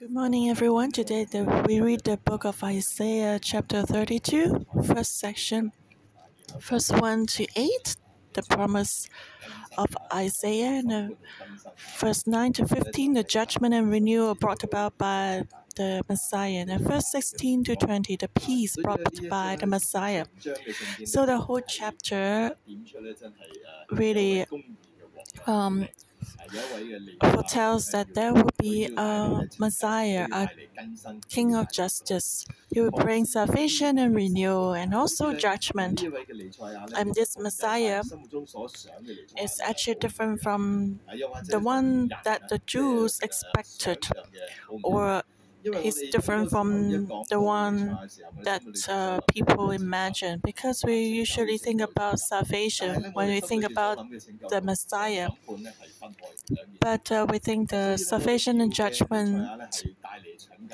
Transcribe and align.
Good 0.00 0.12
morning, 0.12 0.48
everyone. 0.48 0.92
Today 0.92 1.26
the, 1.26 1.44
we 1.68 1.78
read 1.82 2.04
the 2.04 2.16
book 2.16 2.46
of 2.46 2.64
Isaiah, 2.64 3.38
chapter 3.38 3.82
32, 3.82 4.64
first 4.86 5.18
section, 5.18 5.72
first 6.58 6.98
1 6.98 7.26
to 7.26 7.46
8, 7.54 7.96
the 8.32 8.42
promise 8.44 9.10
of 9.76 9.94
Isaiah, 10.10 10.78
and 10.78 10.90
uh, 10.90 11.08
verse 11.98 12.26
9 12.26 12.54
to 12.54 12.66
15, 12.66 13.12
the 13.12 13.22
judgment 13.22 13.74
and 13.74 13.90
renewal 13.90 14.34
brought 14.34 14.64
about 14.64 14.96
by 14.96 15.42
the 15.76 16.02
Messiah, 16.08 16.64
and 16.66 16.80
verse 16.80 17.10
16 17.10 17.64
to 17.64 17.76
20, 17.76 18.16
the 18.16 18.28
peace 18.28 18.76
brought 18.82 19.28
by 19.28 19.58
the 19.60 19.66
Messiah. 19.66 20.24
So 21.04 21.26
the 21.26 21.36
whole 21.36 21.60
chapter 21.60 22.56
really 23.90 24.46
um, 25.46 25.88
foretells 27.22 27.90
that 27.90 28.14
there 28.14 28.32
will 28.32 28.50
be 28.58 28.88
a 28.96 29.42
Messiah, 29.58 30.26
a 30.32 30.48
King 31.28 31.54
of 31.54 31.70
justice. 31.72 32.46
He 32.72 32.80
will 32.80 32.90
bring 32.90 33.24
salvation 33.24 33.98
and 33.98 34.14
renewal 34.14 34.72
and 34.74 34.94
also 34.94 35.32
judgment. 35.34 36.02
And 36.96 37.14
this 37.14 37.36
Messiah 37.38 38.02
is 39.40 39.60
actually 39.64 39.96
different 39.96 40.40
from 40.42 41.00
the 41.48 41.58
one 41.60 42.10
that 42.24 42.48
the 42.48 42.58
Jews 42.66 43.18
expected 43.22 44.06
or 44.82 45.22
He's 45.82 46.02
different 46.10 46.50
from 46.50 47.06
the 47.28 47.40
one 47.40 47.98
that 48.42 48.62
uh, 48.88 49.20
people 49.32 49.70
imagine. 49.70 50.40
Because 50.44 50.82
we 50.84 51.04
usually 51.04 51.58
think 51.58 51.80
about 51.80 52.18
salvation. 52.20 53.10
when 53.14 53.28
we 53.28 53.40
think 53.40 53.64
about 53.64 53.98
the 54.48 54.60
Messiah. 54.62 55.30
But 56.80 57.12
uh, 57.12 57.26
we 57.30 57.38
think 57.38 57.70
the 57.70 57.96
salvation 57.96 58.60
and 58.60 58.72
judgment 58.74 59.46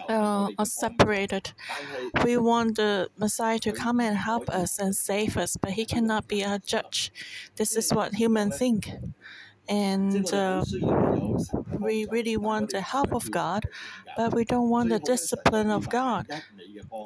uh, 0.09 0.49
are 0.59 0.67
separated. 0.67 1.53
We 2.25 2.37
want 2.37 2.77
the 2.77 3.11
Messiah 3.17 3.59
to 3.61 3.73
come 3.73 4.01
and 4.01 4.17
help 4.17 4.49
us 4.49 4.79
and 4.79 4.95
save 4.95 5.37
us, 5.37 5.57
but 5.57 5.73
he 5.73 5.85
cannot 5.87 6.29
be 6.29 6.45
our 6.45 6.59
judge. 6.59 7.13
This 7.57 7.77
is 7.77 7.93
what 7.93 8.15
humans 8.15 8.59
think 8.59 8.89
and 9.69 10.33
uh, 10.33 10.65
we 11.79 12.07
really 12.11 12.37
want 12.37 12.71
the 12.71 12.81
help 12.81 13.13
of 13.15 13.31
God, 13.31 13.65
but 14.17 14.35
we 14.35 14.45
don't 14.45 14.71
want 14.71 14.91
the 14.91 15.01
discipline 15.01 15.71
of 15.71 15.89
God. 15.89 16.27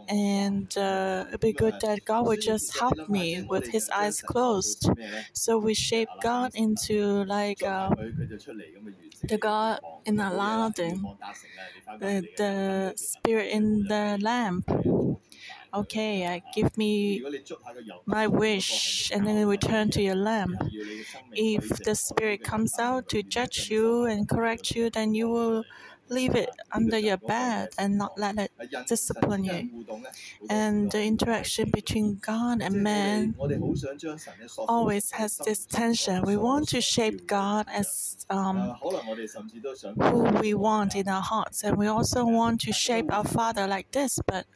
And 0.08 0.76
uh, 0.76 1.24
it'd 1.28 1.40
be 1.40 1.52
good 1.52 1.76
that 1.80 2.04
God 2.04 2.26
would 2.26 2.40
just 2.40 2.78
help 2.78 2.98
me 3.08 3.42
with 3.42 3.68
His 3.68 3.88
eyes 3.94 4.22
closed. 4.22 4.88
So 5.32 5.58
we 5.58 5.74
shape 5.74 6.10
God 6.20 6.50
into 6.54 7.24
like 7.24 7.62
uh, 7.62 7.90
the 9.22 9.38
God 9.38 9.80
in 10.04 10.20
Aladdin, 10.20 11.12
the, 12.00 12.28
the 12.36 12.94
spirit 12.96 13.50
in 13.52 13.86
the 13.88 14.18
lamp 14.20 14.64
okay, 15.72 16.24
uh, 16.26 16.40
give 16.52 16.76
me 16.76 17.22
my 18.06 18.26
wish, 18.26 19.10
and 19.14 19.26
then 19.26 19.46
return 19.46 19.90
to 19.90 20.02
your 20.02 20.16
lamp. 20.16 20.62
If 21.34 21.68
the 21.82 21.94
spirit 21.94 22.42
comes 22.42 22.78
out 22.78 23.08
to 23.08 23.22
judge 23.22 23.68
you 23.70 24.04
and 24.04 24.28
correct 24.28 24.72
you, 24.72 24.90
then 24.90 25.14
you 25.14 25.28
will 25.28 25.66
leave 26.08 26.34
it 26.34 26.50
under 26.72 26.98
your 26.98 27.18
bed 27.18 27.70
and 27.78 27.98
not 27.98 28.12
let 28.16 28.38
it 28.38 28.52
discipline 28.86 29.44
you. 29.44 29.64
And 30.48 30.90
the 30.90 31.02
interaction 31.04 31.70
between 31.70 32.16
God 32.16 32.60
and 32.62 32.82
man 32.82 33.36
always 34.66 35.12
has 35.12 35.38
this 35.40 35.66
tension. 35.66 36.22
We 36.24 36.36
want 36.36 36.68
to 36.68 36.80
shape 36.80 37.26
God 37.26 37.66
as 37.68 38.24
um, 38.30 38.76
who 40.00 40.22
we 40.40 40.54
want 40.54 40.94
in 40.94 41.08
our 41.08 41.22
hearts, 41.22 41.62
and 41.64 41.76
we 41.76 41.86
also 41.86 42.24
want 42.26 42.60
to 42.62 42.72
shape 42.72 43.12
our 43.12 43.24
Father 43.24 43.66
like 43.66 43.90
this, 43.92 44.18
but 44.26 44.46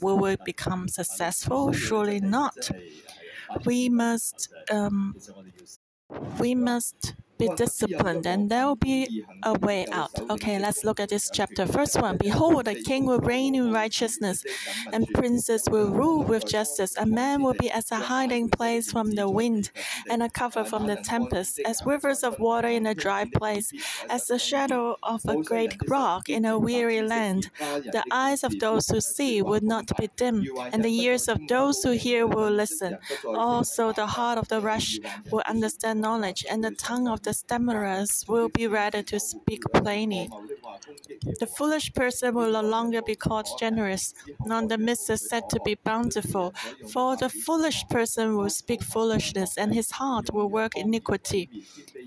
will 0.00 0.18
we 0.18 0.36
become 0.36 0.88
successful? 0.88 1.72
Surely 1.72 2.20
not. 2.20 2.70
We 3.64 3.88
must 3.88 4.48
um, 4.70 5.16
we 6.38 6.54
must 6.54 7.14
be 7.42 7.48
disciplined, 7.56 8.26
and 8.26 8.50
there 8.50 8.66
will 8.66 8.76
be 8.92 9.24
a 9.42 9.54
way 9.66 9.86
out. 9.90 10.14
Okay, 10.30 10.58
let's 10.58 10.84
look 10.84 11.00
at 11.00 11.08
this 11.08 11.30
chapter. 11.38 11.66
First 11.66 12.00
one 12.00 12.16
Behold, 12.16 12.68
a 12.68 12.74
king 12.74 13.04
will 13.06 13.18
reign 13.32 13.54
in 13.54 13.72
righteousness, 13.72 14.44
and 14.92 15.06
princes 15.18 15.62
will 15.72 15.90
rule 16.00 16.22
with 16.22 16.46
justice. 16.46 16.92
A 16.96 17.06
man 17.06 17.42
will 17.42 17.58
be 17.64 17.70
as 17.70 17.90
a 17.90 18.00
hiding 18.12 18.48
place 18.48 18.92
from 18.92 19.10
the 19.12 19.28
wind, 19.28 19.70
and 20.10 20.22
a 20.22 20.30
cover 20.30 20.64
from 20.64 20.86
the 20.86 20.96
tempest, 20.96 21.60
as 21.70 21.80
rivers 21.84 22.22
of 22.22 22.38
water 22.38 22.68
in 22.68 22.86
a 22.86 22.94
dry 22.94 23.24
place, 23.38 23.72
as 24.08 24.26
the 24.26 24.38
shadow 24.38 24.96
of 25.02 25.20
a 25.26 25.36
great 25.42 25.74
rock 25.88 26.28
in 26.28 26.44
a 26.44 26.58
weary 26.58 27.02
land. 27.02 27.50
The 27.96 28.04
eyes 28.10 28.44
of 28.44 28.58
those 28.60 28.88
who 28.88 29.00
see 29.00 29.42
will 29.42 29.64
not 29.74 29.86
be 29.98 30.08
dim, 30.16 30.46
and 30.72 30.84
the 30.84 30.94
ears 31.04 31.28
of 31.28 31.38
those 31.48 31.82
who 31.82 31.92
hear 31.92 32.26
will 32.26 32.50
listen. 32.50 32.98
Also, 33.24 33.92
the 33.92 34.06
heart 34.06 34.38
of 34.38 34.48
the 34.48 34.60
rash 34.60 34.98
will 35.30 35.42
understand 35.46 36.00
knowledge, 36.00 36.44
and 36.50 36.62
the 36.62 36.70
tongue 36.72 37.08
of 37.08 37.22
the 37.22 37.31
the 37.32 37.38
stammerers 37.38 38.28
will 38.28 38.50
be 38.50 38.66
ready 38.66 39.02
to 39.02 39.18
speak 39.18 39.62
plainly. 39.72 40.28
The 41.40 41.46
foolish 41.46 41.92
person 41.94 42.34
will 42.34 42.52
no 42.52 42.60
longer 42.60 43.00
be 43.00 43.14
called 43.14 43.48
generous, 43.58 44.12
nor 44.44 44.66
the 44.66 44.76
midst 44.76 45.08
is 45.08 45.26
said 45.28 45.48
to 45.50 45.60
be 45.64 45.74
bountiful. 45.74 46.52
For 46.92 47.16
the 47.16 47.30
foolish 47.30 47.84
person 47.88 48.36
will 48.36 48.50
speak 48.50 48.82
foolishness, 48.82 49.56
and 49.56 49.72
his 49.74 49.92
heart 49.92 50.32
will 50.32 50.48
work 50.50 50.76
iniquity 50.76 51.48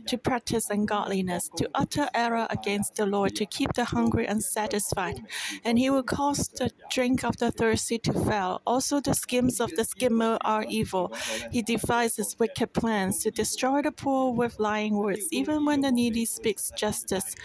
to 0.07 0.17
practice 0.17 0.69
ungodliness, 0.69 1.49
to 1.57 1.69
utter 1.73 2.07
error 2.13 2.47
against 2.49 2.95
the 2.95 3.05
Lord, 3.05 3.35
to 3.35 3.45
keep 3.45 3.73
the 3.73 3.85
hungry 3.85 4.25
unsatisfied. 4.27 5.21
And 5.63 5.79
he 5.79 5.89
will 5.89 6.03
cause 6.03 6.47
the 6.49 6.71
drink 6.91 7.23
of 7.23 7.37
the 7.37 7.51
thirsty 7.51 7.97
to 7.99 8.13
fail. 8.13 8.61
Also, 8.67 8.99
the 8.99 9.13
schemes 9.13 9.59
of 9.59 9.71
the 9.75 9.83
schemer 9.83 10.37
are 10.41 10.65
evil. 10.67 11.13
He 11.51 11.61
devises 11.61 12.35
wicked 12.39 12.73
plans 12.73 13.19
to 13.23 13.31
destroy 13.31 13.81
the 13.81 13.91
poor 13.91 14.31
with 14.33 14.59
lying 14.59 14.97
words, 15.05 15.27
even 15.31 15.65
when 15.65 15.81
the 15.81 15.91
needy 15.91 16.25
speaks 16.25 16.71
justice. 16.75 17.35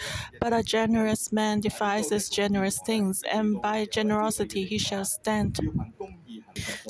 But 0.40 0.52
a 0.52 0.62
generous 0.62 1.32
man 1.32 1.60
devises 1.60 2.28
generous 2.28 2.80
things, 2.80 3.22
and 3.30 3.60
by 3.60 3.86
generosity 3.86 4.64
he 4.64 4.78
shall 4.78 5.04
stand. 5.04 5.58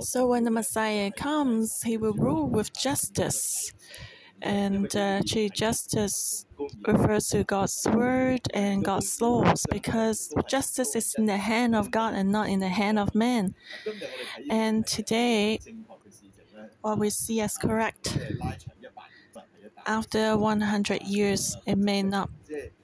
So 0.00 0.26
when 0.26 0.44
the 0.44 0.50
Messiah 0.50 1.10
comes, 1.10 1.82
he 1.82 1.96
will 1.96 2.14
rule 2.14 2.46
with 2.48 2.76
justice. 2.76 3.72
And 4.42 4.94
uh, 4.96 5.20
justice 5.52 6.46
refers 6.86 7.28
to 7.28 7.44
God's 7.44 7.86
word 7.92 8.40
and 8.54 8.82
God's 8.82 9.20
laws 9.20 9.66
because 9.70 10.32
justice 10.48 10.96
is 10.96 11.14
in 11.18 11.26
the 11.26 11.36
hand 11.36 11.74
of 11.74 11.90
God 11.90 12.14
and 12.14 12.32
not 12.32 12.48
in 12.48 12.60
the 12.60 12.68
hand 12.68 12.98
of 12.98 13.14
man. 13.14 13.54
And 14.48 14.86
today, 14.86 15.60
what 16.80 16.98
we 16.98 17.10
see 17.10 17.40
as 17.42 17.58
correct, 17.58 18.16
after 19.98 20.36
100 20.36 21.02
years, 21.02 21.56
it 21.66 21.78
may 21.78 22.02
not 22.02 22.30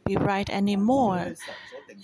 be 0.04 0.16
right 0.16 0.48
anymore. 0.50 1.34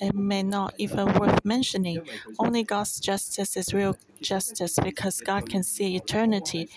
It 0.01 0.15
may 0.15 0.43
not 0.43 0.75
even 0.79 1.07
worth 1.19 1.45
mentioning. 1.45 1.99
Only 2.39 2.63
God's 2.65 3.01
justice 3.01 3.57
is 3.57 3.75
real 3.75 3.97
justice 4.23 4.79
because 4.83 5.21
God 5.21 5.49
can 5.49 5.63
see 5.63 5.97
eternity. 5.97 6.69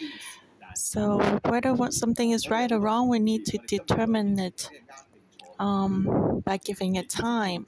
So 0.75 1.39
whether 1.45 1.75
something 1.91 2.31
is 2.31 2.49
right 2.49 2.71
or 2.71 2.79
wrong, 2.79 3.09
we 3.09 3.19
need 3.19 3.45
to 3.47 3.57
determine 3.67 4.39
it 4.39 4.69
um, 5.59 6.41
by 6.45 6.57
giving 6.57 6.95
it 6.95 7.09
time. 7.09 7.65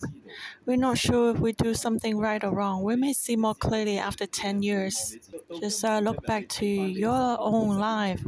We're 0.65 0.77
not 0.77 0.97
sure 0.97 1.31
if 1.31 1.39
we 1.39 1.53
do 1.53 1.73
something 1.73 2.17
right 2.17 2.43
or 2.43 2.51
wrong. 2.51 2.83
We 2.83 2.95
may 2.95 3.13
see 3.13 3.35
more 3.35 3.55
clearly 3.55 3.97
after 3.97 4.25
10 4.25 4.61
years. 4.63 5.17
Just 5.59 5.83
uh, 5.85 5.99
look 5.99 6.25
back 6.25 6.47
to 6.59 6.65
your 6.65 7.37
own 7.39 7.79
life. 7.79 8.23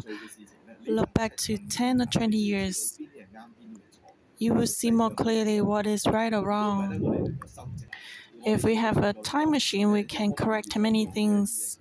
Look 0.90 1.14
back 1.14 1.38
to 1.38 1.58
10 1.58 2.02
or 2.02 2.06
20 2.06 2.38
years. 2.38 3.00
You 4.40 4.56
will 4.56 4.66
see 4.66 4.90
more 4.90 5.12
clearly 5.12 5.62
what 5.62 5.86
is 5.86 6.08
right 6.08 6.34
or 6.34 6.44
wrong. 6.48 7.38
If 8.46 8.64
we 8.64 8.76
have 8.76 8.98
a 8.98 9.14
time 9.14 9.52
machine, 9.52 9.92
we 9.92 10.04
can 10.04 10.34
correct 10.34 10.76
many 10.78 11.06
things 11.06 11.78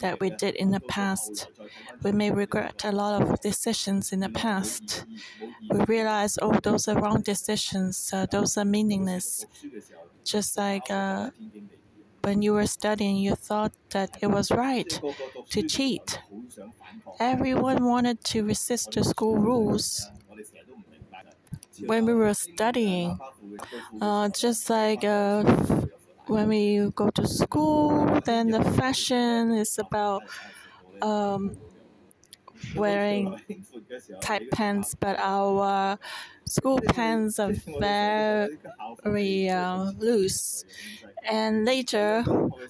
that 0.00 0.20
we 0.20 0.30
did 0.30 0.54
in 0.56 0.70
the 0.72 0.80
past. 0.80 1.48
We 2.02 2.12
may 2.12 2.30
regret 2.30 2.84
a 2.84 2.92
lot 2.92 3.22
of 3.22 3.40
decisions 3.40 4.12
in 4.12 4.20
the 4.20 4.30
past. 4.30 5.06
We 5.70 5.80
realize, 5.88 6.38
oh, 6.42 6.58
those 6.62 6.88
are 6.88 7.00
wrong 7.00 7.22
decisions, 7.22 8.10
uh, 8.12 8.26
those 8.30 8.56
are 8.58 8.64
meaningless. 8.64 9.46
Just 10.24 10.56
like 10.58 10.90
uh, 10.90 11.30
when 12.26 12.42
you 12.42 12.52
were 12.52 12.66
studying, 12.66 13.16
you 13.16 13.36
thought 13.36 13.72
that 13.90 14.10
it 14.20 14.26
was 14.26 14.50
right 14.50 15.00
to 15.50 15.62
cheat. 15.62 16.18
Everyone 17.20 17.84
wanted 17.84 18.24
to 18.24 18.44
resist 18.44 18.92
the 18.92 19.04
school 19.04 19.36
rules. 19.36 20.10
When 21.86 22.04
we 22.06 22.14
were 22.14 22.34
studying, 22.34 23.18
uh, 24.00 24.28
just 24.30 24.70
like 24.70 25.04
uh, 25.04 25.42
when 26.26 26.48
we 26.48 26.90
go 26.94 27.10
to 27.10 27.26
school, 27.26 28.20
then 28.24 28.50
the 28.50 28.62
fashion 28.64 29.52
is 29.52 29.78
about 29.78 30.24
um, 31.02 31.56
wearing 32.74 33.40
tight 34.20 34.50
pants, 34.50 34.94
but 34.94 35.18
our 35.18 35.98
school 36.48 36.80
pens 36.88 37.38
are 37.38 37.52
very 39.04 39.48
uh, 39.48 39.92
loose. 39.98 40.64
And 41.28 41.64
later, 41.64 42.22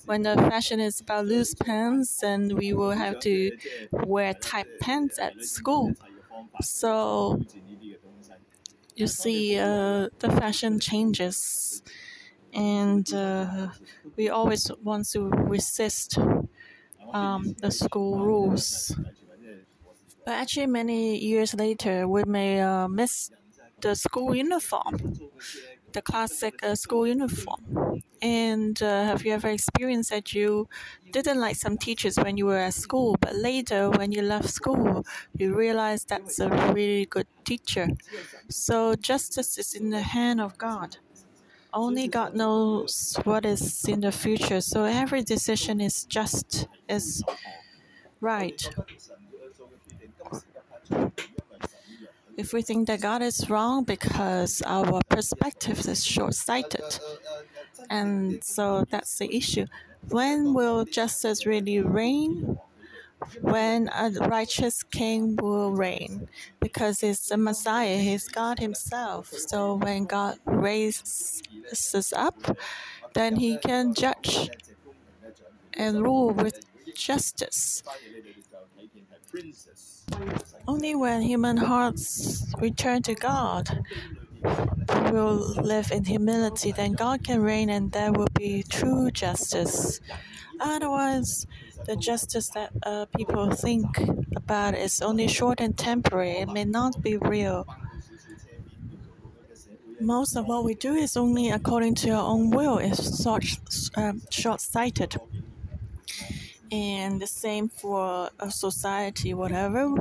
when 0.06 0.22
the 0.22 0.36
fashion 0.36 0.80
is 0.80 1.00
about 1.00 1.26
loose 1.26 1.54
pants, 1.54 2.20
then 2.20 2.56
we 2.56 2.72
will 2.72 2.92
have 2.92 3.18
to 3.20 3.52
wear 3.92 4.34
tight 4.34 4.68
pants 4.80 5.18
at 5.18 5.42
school. 5.44 5.94
So 6.62 7.42
you 8.94 9.06
see, 9.06 9.58
uh, 9.58 10.08
the 10.18 10.30
fashion 10.40 10.80
changes, 10.80 11.82
and 12.52 13.12
uh, 13.12 13.68
we 14.16 14.28
always 14.28 14.70
want 14.82 15.08
to 15.10 15.28
resist 15.30 16.18
um, 17.12 17.54
the 17.60 17.70
school 17.70 18.20
rules. 18.20 18.94
But 20.24 20.34
actually, 20.34 20.66
many 20.66 21.18
years 21.18 21.54
later, 21.54 22.06
we 22.08 22.24
may 22.24 22.60
uh, 22.60 22.88
miss 22.88 23.30
the 23.80 23.94
school 23.94 24.34
uniform, 24.34 24.96
the 25.92 26.02
classic 26.02 26.62
uh, 26.62 26.74
school 26.74 27.06
uniform. 27.06 28.02
And 28.22 28.82
uh, 28.82 29.04
have 29.04 29.24
you 29.26 29.32
ever 29.32 29.48
experienced 29.48 30.10
that 30.10 30.32
you 30.34 30.68
didn't 31.12 31.38
like 31.40 31.56
some 31.56 31.76
teachers 31.78 32.16
when 32.16 32.36
you 32.36 32.46
were 32.46 32.58
at 32.58 32.74
school, 32.74 33.16
but 33.20 33.34
later 33.36 33.90
when 33.90 34.12
you 34.12 34.22
left 34.22 34.48
school, 34.48 35.04
you 35.36 35.54
realized 35.54 36.08
that's 36.08 36.38
a 36.40 36.48
really 36.72 37.06
good 37.06 37.26
teacher? 37.44 37.88
So 38.50 38.94
justice 38.96 39.58
is 39.58 39.74
in 39.74 39.90
the 39.90 40.02
hand 40.02 40.40
of 40.40 40.58
God. 40.58 40.98
Only 41.72 42.08
God 42.08 42.34
knows 42.34 43.16
what 43.24 43.46
is 43.46 43.84
in 43.86 44.00
the 44.00 44.12
future. 44.12 44.60
So 44.62 44.84
every 44.84 45.22
decision 45.22 45.80
is 45.80 46.04
just, 46.04 46.68
is 46.88 47.22
right. 48.20 48.68
If 52.36 52.52
we 52.52 52.62
think 52.62 52.86
that 52.88 53.00
God 53.00 53.22
is 53.22 53.48
wrong 53.48 53.84
because 53.84 54.62
our 54.66 55.00
perspective 55.08 55.78
is 55.88 56.04
short 56.04 56.34
sighted. 56.34 56.98
And 57.88 58.44
so 58.44 58.84
that's 58.90 59.18
the 59.18 59.34
issue. 59.34 59.66
When 60.08 60.54
will 60.54 60.84
justice 60.84 61.46
really 61.46 61.80
reign? 61.80 62.58
When 63.40 63.88
a 63.88 64.10
righteous 64.28 64.82
king 64.82 65.36
will 65.36 65.72
reign, 65.72 66.28
because 66.60 67.02
it's 67.02 67.28
the 67.28 67.38
Messiah, 67.38 67.96
he's 67.96 68.28
God 68.28 68.58
himself. 68.58 69.28
So 69.28 69.76
when 69.76 70.04
God 70.04 70.38
raises 70.44 71.42
us 71.72 72.12
up, 72.12 72.58
then 73.14 73.36
he 73.36 73.56
can 73.56 73.94
judge 73.94 74.50
and 75.74 76.02
rule 76.02 76.30
with 76.30 76.60
justice. 76.96 77.82
Only 80.68 80.94
when 80.94 81.22
human 81.22 81.56
hearts 81.56 82.46
return 82.58 83.02
to 83.02 83.14
God 83.14 83.84
will 85.12 85.54
live 85.62 85.90
in 85.92 86.04
humility, 86.04 86.72
then 86.72 86.92
God 86.92 87.24
can 87.24 87.42
reign 87.42 87.70
and 87.70 87.92
there 87.92 88.12
will 88.12 88.28
be 88.34 88.62
true 88.62 89.10
justice. 89.10 90.00
Otherwise, 90.60 91.46
the 91.86 91.96
justice 91.96 92.48
that 92.50 92.72
uh, 92.82 93.06
people 93.16 93.50
think 93.50 93.86
about 94.34 94.74
is 94.74 95.00
only 95.00 95.28
short 95.28 95.60
and 95.60 95.76
temporary. 95.76 96.38
It 96.38 96.48
may 96.48 96.64
not 96.64 97.02
be 97.02 97.16
real. 97.16 97.66
Most 100.00 100.36
of 100.36 100.46
what 100.46 100.64
we 100.64 100.74
do 100.74 100.94
is 100.94 101.16
only 101.16 101.50
according 101.50 101.94
to 101.96 102.10
our 102.10 102.26
own 102.28 102.50
will. 102.50 102.78
It's 102.78 103.22
short, 103.22 103.44
um, 103.96 104.22
short-sighted. 104.30 105.16
And 106.70 107.20
the 107.20 107.26
same 107.26 107.68
for 107.68 108.30
a 108.40 108.50
society, 108.50 109.34
whatever. 109.34 109.94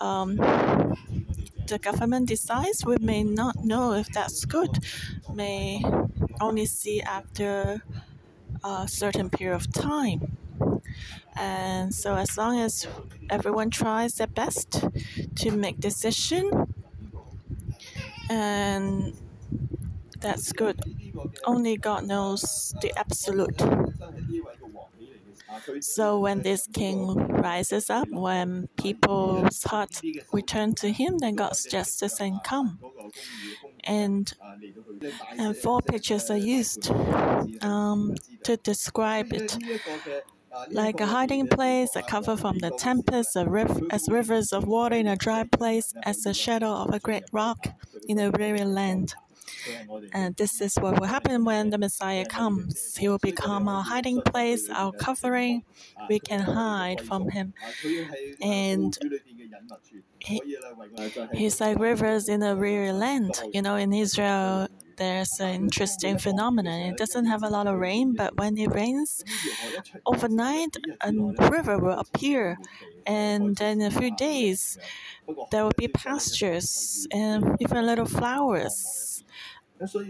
Um, 0.00 0.36
the 1.66 1.78
government 1.78 2.28
decides, 2.28 2.84
we 2.84 2.96
may 3.00 3.22
not 3.22 3.64
know 3.64 3.92
if 3.92 4.08
that's 4.08 4.44
good. 4.44 4.78
May 5.32 5.84
only 6.40 6.66
see 6.66 7.02
after 7.02 7.82
a 8.64 8.88
certain 8.88 9.30
period 9.30 9.54
of 9.56 9.72
time. 9.72 10.36
And 11.36 11.94
so, 11.94 12.16
as 12.16 12.36
long 12.36 12.58
as 12.58 12.86
everyone 13.30 13.70
tries 13.70 14.14
their 14.14 14.26
best 14.26 14.84
to 15.36 15.50
make 15.50 15.78
decision, 15.80 16.74
and 18.28 19.14
that's 20.20 20.52
good. 20.52 20.80
Only 21.44 21.76
God 21.76 22.06
knows 22.06 22.74
the 22.82 22.92
absolute. 22.98 23.60
So 25.80 26.18
when 26.20 26.42
this 26.42 26.66
king 26.66 27.14
rises 27.16 27.90
up, 27.90 28.08
when 28.10 28.68
people's 28.76 29.62
heart 29.64 30.02
return 30.32 30.74
to 30.76 30.92
him, 30.92 31.18
then 31.18 31.34
God's 31.36 31.66
justice 31.66 32.18
can 32.18 32.40
come. 32.40 32.80
And 33.84 34.32
and 35.38 35.56
four 35.56 35.80
pictures 35.82 36.30
are 36.30 36.36
used 36.36 36.90
um, 37.62 38.14
to 38.44 38.56
describe 38.58 39.32
it. 39.32 39.58
Like 40.72 41.00
a 41.00 41.06
hiding 41.06 41.48
place, 41.48 41.94
a 41.96 42.02
cover 42.02 42.36
from 42.36 42.58
the 42.58 42.70
tempest, 42.72 43.36
riv- 43.36 43.82
as 43.90 44.08
rivers 44.08 44.52
of 44.52 44.66
water 44.66 44.96
in 44.96 45.06
a 45.06 45.16
dry 45.16 45.44
place, 45.44 45.94
as 46.02 46.22
the 46.22 46.32
shadow 46.34 46.70
of 46.72 46.94
a 46.94 46.98
great 47.00 47.24
rock 47.32 47.68
in 48.08 48.18
a 48.18 48.30
weary 48.30 48.64
land. 48.64 49.14
And 50.12 50.36
this 50.36 50.60
is 50.60 50.74
what 50.76 50.98
will 50.98 51.06
happen 51.06 51.44
when 51.44 51.70
the 51.70 51.78
Messiah 51.78 52.24
comes. 52.24 52.96
He 52.96 53.08
will 53.08 53.18
become 53.18 53.68
our 53.68 53.82
hiding 53.82 54.22
place, 54.22 54.68
our 54.70 54.92
covering. 54.92 55.64
We 56.08 56.20
can 56.20 56.40
hide 56.40 57.00
from 57.00 57.28
him. 57.28 57.54
And 58.42 58.96
he, 60.18 60.40
he's 61.32 61.60
like 61.60 61.78
rivers 61.78 62.28
in 62.28 62.42
a 62.42 62.54
weary 62.54 62.92
land. 62.92 63.40
You 63.52 63.62
know, 63.62 63.76
in 63.76 63.92
Israel, 63.92 64.68
there's 64.96 65.40
an 65.40 65.54
interesting 65.54 66.18
phenomenon. 66.18 66.80
It 66.90 66.96
doesn't 66.96 67.26
have 67.26 67.42
a 67.42 67.48
lot 67.48 67.66
of 67.66 67.78
rain, 67.78 68.14
but 68.14 68.36
when 68.36 68.58
it 68.58 68.68
rains, 68.70 69.24
overnight 70.06 70.76
a 71.00 71.12
river 71.50 71.78
will 71.78 71.98
appear, 71.98 72.58
and 73.06 73.58
in 73.60 73.80
a 73.80 73.90
few 73.90 74.14
days, 74.14 74.76
there 75.50 75.64
will 75.64 75.72
be 75.76 75.88
pastures 75.88 77.06
and 77.10 77.56
even 77.60 77.86
little 77.86 78.06
flowers 78.06 79.09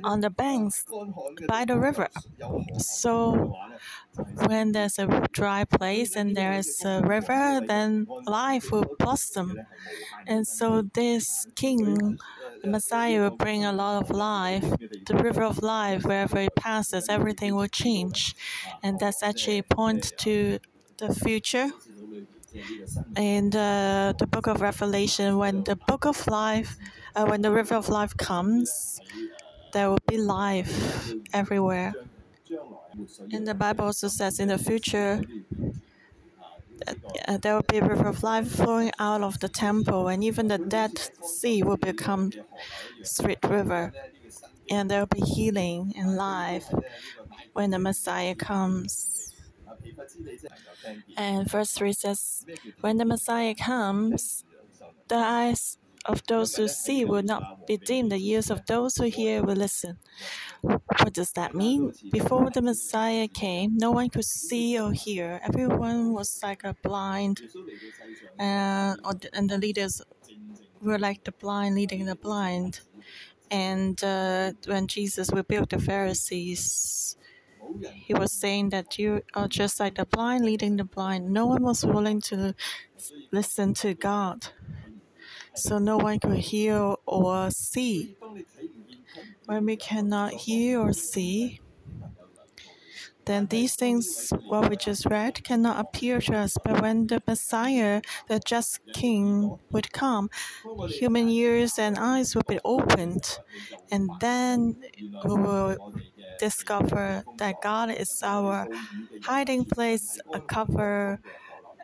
on 0.02 0.20
the 0.20 0.30
banks 0.30 0.84
by 1.46 1.64
the 1.64 1.78
river. 1.78 2.08
So 2.78 3.54
when 4.46 4.72
there's 4.72 4.98
a 4.98 5.06
dry 5.32 5.64
place 5.64 6.16
and 6.16 6.36
there's 6.36 6.84
a 6.84 7.00
river, 7.02 7.60
then 7.66 8.06
life 8.26 8.70
will 8.70 8.84
blossom. 8.98 9.66
And 10.26 10.46
so 10.46 10.82
this 10.82 11.46
king, 11.56 12.18
the 12.62 12.68
Messiah, 12.68 13.22
will 13.22 13.36
bring 13.36 13.64
a 13.64 13.72
lot 13.72 14.02
of 14.02 14.10
life. 14.10 14.64
The 15.06 15.16
river 15.16 15.42
of 15.42 15.62
life, 15.62 16.04
wherever 16.04 16.38
it 16.38 16.54
passes, 16.56 17.08
everything 17.08 17.54
will 17.54 17.68
change. 17.68 18.34
And 18.82 18.98
that's 18.98 19.22
actually 19.22 19.58
a 19.58 19.62
point 19.64 20.12
to 20.18 20.58
the 20.98 21.14
future. 21.14 21.70
In 23.16 23.54
uh, 23.54 24.12
the 24.18 24.26
book 24.26 24.46
of 24.46 24.60
Revelation, 24.60 25.36
when 25.38 25.62
the 25.64 25.76
book 25.76 26.04
of 26.06 26.26
life, 26.26 26.76
uh, 27.14 27.24
when 27.26 27.42
the 27.42 27.50
river 27.50 27.74
of 27.74 27.88
life 27.88 28.16
comes, 28.16 29.00
there 29.72 29.88
will 29.88 30.04
be 30.06 30.18
life 30.18 31.14
everywhere. 31.32 31.94
And 33.32 33.46
the 33.46 33.54
Bible 33.54 33.84
also 33.86 34.08
says 34.08 34.40
in 34.40 34.48
the 34.48 34.58
future, 34.58 35.22
uh, 37.28 37.36
there 37.38 37.54
will 37.54 37.66
be 37.68 37.78
a 37.78 37.84
river 37.84 38.08
of 38.08 38.22
life 38.22 38.48
flowing 38.50 38.90
out 38.98 39.22
of 39.22 39.38
the 39.40 39.48
temple, 39.48 40.08
and 40.08 40.24
even 40.24 40.48
the 40.48 40.58
Dead 40.58 40.98
Sea 41.22 41.62
will 41.62 41.76
become 41.76 42.32
sweet 43.02 43.38
river. 43.44 43.92
And 44.70 44.90
there 44.90 45.00
will 45.00 45.06
be 45.06 45.20
healing 45.20 45.92
and 45.96 46.16
life 46.16 46.72
when 47.52 47.70
the 47.70 47.78
Messiah 47.78 48.34
comes. 48.34 49.34
And 51.16 51.50
verse 51.50 51.72
3 51.72 51.92
says, 51.92 52.46
When 52.80 52.96
the 52.96 53.04
Messiah 53.04 53.54
comes, 53.54 54.44
the 55.08 55.16
eyes 55.16 55.76
of 56.06 56.22
those 56.26 56.56
who 56.56 56.68
see 56.68 57.04
will 57.04 57.22
not 57.22 57.66
be 57.66 57.76
dim, 57.76 58.08
the 58.08 58.16
ears 58.16 58.50
of 58.50 58.64
those 58.66 58.96
who 58.96 59.04
hear 59.04 59.42
will 59.42 59.56
listen. 59.56 59.98
What 60.62 61.12
does 61.12 61.32
that 61.32 61.54
mean? 61.54 61.92
Before 62.10 62.50
the 62.50 62.62
Messiah 62.62 63.28
came, 63.28 63.76
no 63.76 63.90
one 63.90 64.10
could 64.10 64.24
see 64.24 64.78
or 64.78 64.92
hear. 64.92 65.40
Everyone 65.42 66.12
was 66.12 66.40
like 66.42 66.64
a 66.64 66.74
blind, 66.82 67.40
uh, 68.38 68.96
and 69.32 69.50
the 69.50 69.58
leaders 69.58 70.02
were 70.80 70.98
like 70.98 71.24
the 71.24 71.32
blind 71.32 71.74
leading 71.74 72.06
the 72.06 72.16
blind. 72.16 72.80
And 73.50 74.02
uh, 74.04 74.52
when 74.66 74.86
Jesus 74.86 75.30
rebuked 75.32 75.70
the 75.70 75.80
Pharisees, 75.80 77.16
he 77.94 78.14
was 78.14 78.32
saying 78.32 78.70
that 78.70 78.98
you 78.98 79.22
are 79.34 79.48
just 79.48 79.80
like 79.80 79.96
the 79.96 80.06
blind 80.06 80.44
leading 80.44 80.76
the 80.76 80.84
blind. 80.84 81.30
No 81.30 81.46
one 81.46 81.62
was 81.62 81.84
willing 81.84 82.20
to 82.22 82.54
listen 83.32 83.74
to 83.74 83.94
God 83.94 84.48
so 85.62 85.78
no 85.78 85.96
one 85.98 86.18
could 86.20 86.38
hear 86.38 86.94
or 87.06 87.50
see. 87.50 88.16
When 89.44 89.66
we 89.66 89.76
cannot 89.76 90.32
hear 90.32 90.80
or 90.80 90.94
see, 90.94 91.60
then 93.26 93.46
these 93.46 93.74
things, 93.76 94.32
what 94.48 94.68
we 94.70 94.76
just 94.76 95.06
read, 95.06 95.42
cannot 95.44 95.78
appear 95.78 96.20
to 96.20 96.36
us. 96.36 96.56
But 96.64 96.80
when 96.82 97.06
the 97.06 97.22
Messiah, 97.26 98.02
the 98.28 98.40
just 98.40 98.80
King, 98.92 99.58
would 99.70 99.92
come, 99.92 100.30
human 100.86 101.28
ears 101.28 101.78
and 101.78 101.98
eyes 101.98 102.34
will 102.34 102.44
be 102.48 102.60
opened, 102.64 103.38
and 103.90 104.18
then 104.20 104.76
we 105.24 105.34
will 105.34 105.76
discover 106.38 107.24
that 107.38 107.60
God 107.60 107.90
is 107.90 108.20
our 108.22 108.68
hiding 109.22 109.64
place, 109.64 110.18
a 110.32 110.40
cover 110.40 111.20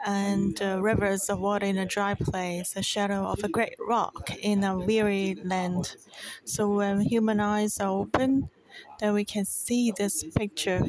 and 0.06 0.62
uh, 0.62 0.80
rivers 0.80 1.28
of 1.28 1.40
water 1.40 1.66
in 1.66 1.78
a 1.78 1.86
dry 1.86 2.14
place, 2.14 2.74
a 2.76 2.82
shadow 2.82 3.24
of 3.26 3.44
a 3.44 3.48
great 3.48 3.74
rock 3.80 4.30
in 4.40 4.64
a 4.64 4.78
weary 4.78 5.36
land. 5.44 5.96
So 6.44 6.68
when 6.68 7.00
human 7.00 7.40
eyes 7.40 7.80
are 7.80 7.90
open, 7.90 8.48
then 9.00 9.14
we 9.14 9.24
can 9.24 9.44
see 9.44 9.90
this 9.90 10.22
picture. 10.22 10.82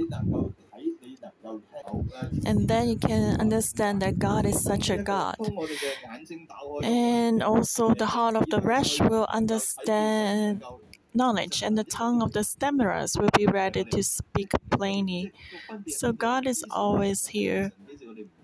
And 2.46 2.68
then 2.68 2.90
you 2.90 2.98
can 2.98 3.40
understand 3.40 4.02
that 4.02 4.20
God 4.20 4.46
is 4.46 4.62
such 4.64 4.90
a 4.90 4.98
God. 4.98 5.38
And 6.84 7.44
also, 7.44 7.94
the 7.94 8.06
heart 8.08 8.36
of 8.36 8.50
the 8.50 8.62
rash 8.62 9.00
will 9.00 9.28
understand 9.30 10.64
knowledge, 11.14 11.64
and 11.64 11.78
the 11.78 11.84
tongue 11.84 12.22
of 12.22 12.34
the 12.34 12.44
stammerers 12.44 13.18
will 13.18 13.30
be 13.36 13.46
ready 13.48 13.84
to 13.84 14.04
speak 14.04 14.52
plainly. 14.70 15.32
So, 15.88 16.14
God 16.14 16.46
is 16.48 16.64
always 16.70 17.28
here 17.28 17.72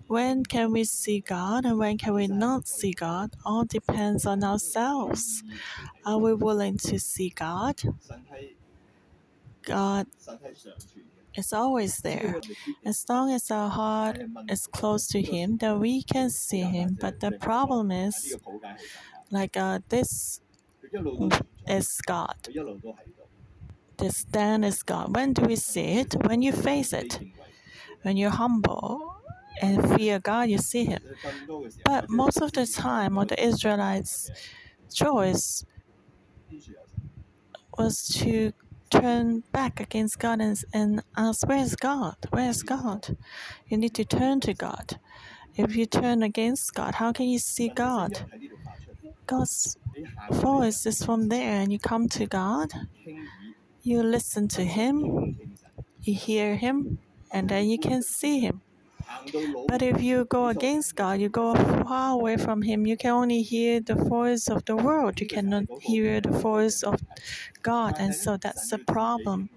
when 0.06 0.44
can 0.44 0.72
we 0.72 0.84
see 0.84 1.20
God 1.20 1.64
and 1.64 1.78
when 1.78 1.98
can 1.98 2.14
we 2.14 2.26
not 2.26 2.68
see 2.68 2.92
God? 2.92 3.30
All 3.44 3.64
depends 3.64 4.26
on 4.26 4.44
ourselves. 4.44 5.42
Are 6.04 6.18
we 6.18 6.34
willing 6.34 6.76
to 6.78 6.98
see 6.98 7.30
God? 7.30 7.80
God 9.62 10.06
is 11.34 11.52
always 11.52 11.98
there. 11.98 12.40
As 12.84 13.04
long 13.08 13.32
as 13.32 13.50
our 13.50 13.70
heart 13.70 14.20
is 14.48 14.66
close 14.66 15.06
to 15.08 15.22
Him, 15.22 15.56
then 15.56 15.80
we 15.80 16.02
can 16.02 16.28
see 16.30 16.60
Him. 16.60 16.98
But 17.00 17.20
the 17.20 17.32
problem 17.32 17.90
is, 17.90 18.36
like 19.30 19.56
uh, 19.56 19.80
this 19.88 20.40
is 21.66 22.00
God. 22.06 22.36
This 23.96 24.18
stand 24.18 24.64
is 24.64 24.82
God. 24.82 25.16
When 25.16 25.32
do 25.32 25.42
we 25.42 25.56
see 25.56 25.98
it? 26.00 26.14
When 26.26 26.42
you 26.42 26.52
face 26.52 26.92
it. 26.92 27.20
When 28.02 28.18
you're 28.18 28.30
humble 28.30 29.13
and 29.60 29.94
fear 29.94 30.18
God, 30.18 30.50
you 30.50 30.58
see 30.58 30.84
Him. 30.84 31.00
But 31.84 32.10
most 32.10 32.40
of 32.40 32.52
the 32.52 32.66
time, 32.66 33.14
what 33.14 33.28
the 33.28 33.42
Israelites' 33.42 34.30
choice 34.92 35.64
was 37.78 38.02
to 38.20 38.52
turn 38.90 39.42
back 39.52 39.80
against 39.80 40.18
God 40.18 40.40
and, 40.40 40.56
and 40.72 41.02
ask, 41.16 41.46
Where 41.46 41.58
is 41.58 41.76
God? 41.76 42.16
Where 42.30 42.48
is 42.48 42.62
God? 42.62 43.16
You 43.68 43.78
need 43.78 43.94
to 43.94 44.04
turn 44.04 44.40
to 44.40 44.54
God. 44.54 44.98
If 45.56 45.76
you 45.76 45.86
turn 45.86 46.22
against 46.22 46.74
God, 46.74 46.96
how 46.96 47.12
can 47.12 47.26
you 47.26 47.38
see 47.38 47.68
God? 47.68 48.26
God's 49.26 49.76
voice 50.30 50.84
is 50.86 51.04
from 51.04 51.28
there, 51.28 51.60
and 51.60 51.72
you 51.72 51.78
come 51.78 52.08
to 52.10 52.26
God, 52.26 52.72
you 53.82 54.02
listen 54.02 54.48
to 54.48 54.64
Him, 54.64 55.36
you 56.02 56.14
hear 56.14 56.56
Him, 56.56 56.98
and 57.32 57.48
then 57.48 57.68
you 57.68 57.78
can 57.78 58.02
see 58.02 58.40
Him. 58.40 58.62
But 59.66 59.82
if 59.82 60.02
you 60.02 60.24
go 60.26 60.48
against 60.48 60.94
God, 60.96 61.20
you 61.20 61.28
go 61.28 61.54
far 61.54 62.12
away 62.14 62.36
from 62.36 62.62
Him, 62.62 62.86
you 62.86 62.96
can 62.96 63.10
only 63.10 63.42
hear 63.42 63.80
the 63.80 63.94
voice 63.94 64.48
of 64.48 64.64
the 64.64 64.76
world. 64.76 65.20
You 65.20 65.26
cannot 65.26 65.64
hear 65.80 66.20
the 66.20 66.30
voice 66.30 66.82
of 66.82 67.02
God. 67.62 67.96
And 67.98 68.14
so 68.14 68.36
that's 68.36 68.68
the 68.70 68.78
problem. 68.78 69.50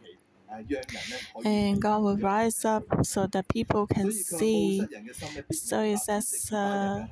And 1.44 1.82
God 1.82 2.04
will 2.04 2.18
rise 2.18 2.64
up 2.66 2.84
so 3.04 3.28
that 3.28 3.48
people 3.50 3.88
can 3.88 4.12
see. 4.12 4.88
So 5.52 5.82
it 5.82 5.98
says, 6.00 6.50
uh, 6.52 7.08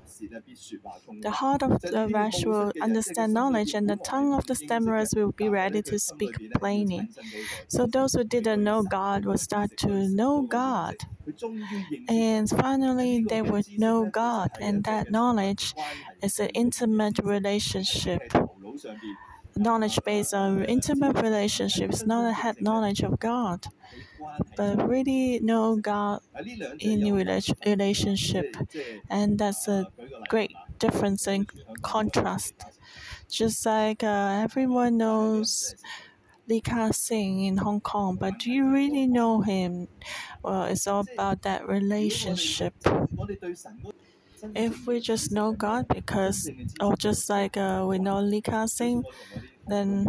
the 1.21 1.31
heart 1.31 1.61
of 1.61 1.81
the 1.81 2.07
rash 2.07 2.45
will 2.45 2.71
understand 2.79 3.33
knowledge, 3.33 3.73
and 3.73 3.89
the 3.89 3.97
tongue 3.97 4.33
of 4.33 4.45
the 4.45 4.55
stammerers 4.55 5.13
will 5.15 5.33
be 5.33 5.49
ready 5.49 5.81
to 5.81 5.99
speak 5.99 6.37
plainly. 6.57 7.09
So 7.67 7.87
those 7.87 8.13
who 8.13 8.23
didn't 8.23 8.63
know 8.63 8.83
God 8.83 9.25
will 9.25 9.37
start 9.37 9.75
to 9.77 10.07
know 10.07 10.43
God. 10.43 10.95
And 12.07 12.49
finally, 12.49 13.19
they 13.19 13.41
would 13.41 13.65
know 13.77 14.05
God, 14.05 14.57
and 14.59 14.83
that 14.85 15.09
knowledge 15.11 15.75
is 16.21 16.39
an 16.39 16.49
intimate 16.49 17.19
relationship. 17.19 18.21
Knowledge 19.57 19.99
based 20.05 20.33
on 20.33 20.63
intimate 20.65 21.21
relationships, 21.21 22.05
not 22.05 22.29
a 22.29 22.33
head 22.33 22.61
knowledge 22.61 23.01
of 23.03 23.19
God, 23.19 23.65
but 24.55 24.87
really 24.87 25.39
know 25.39 25.75
God 25.77 26.21
in 26.79 27.01
relationship. 27.65 28.55
And 29.09 29.37
that's 29.39 29.67
a 29.67 29.87
great 30.29 30.51
difference 30.79 31.27
and 31.27 31.49
contrast. 31.81 32.55
Just 33.29 33.65
like 33.65 34.03
uh, 34.03 34.41
everyone 34.43 34.97
knows 34.97 35.75
Lee 36.47 36.61
Ka 36.61 36.91
Sing 36.91 37.43
in 37.45 37.57
Hong 37.57 37.81
Kong, 37.81 38.17
but 38.17 38.39
do 38.39 38.51
you 38.51 38.71
really 38.71 39.07
know 39.07 39.41
him? 39.41 39.87
Well, 40.43 40.65
it's 40.65 40.87
all 40.87 41.01
about 41.13 41.43
that 41.43 41.67
relationship. 41.67 42.73
If 44.53 44.85
we 44.87 44.99
just 44.99 45.31
know 45.31 45.53
God 45.53 45.87
because, 45.87 46.51
or 46.81 46.95
just 46.95 47.29
like 47.29 47.57
uh, 47.57 47.85
we 47.87 47.99
know 47.99 48.19
Lee 48.21 48.41
Ka 48.41 48.65
Sing, 48.65 49.05
then 49.67 50.05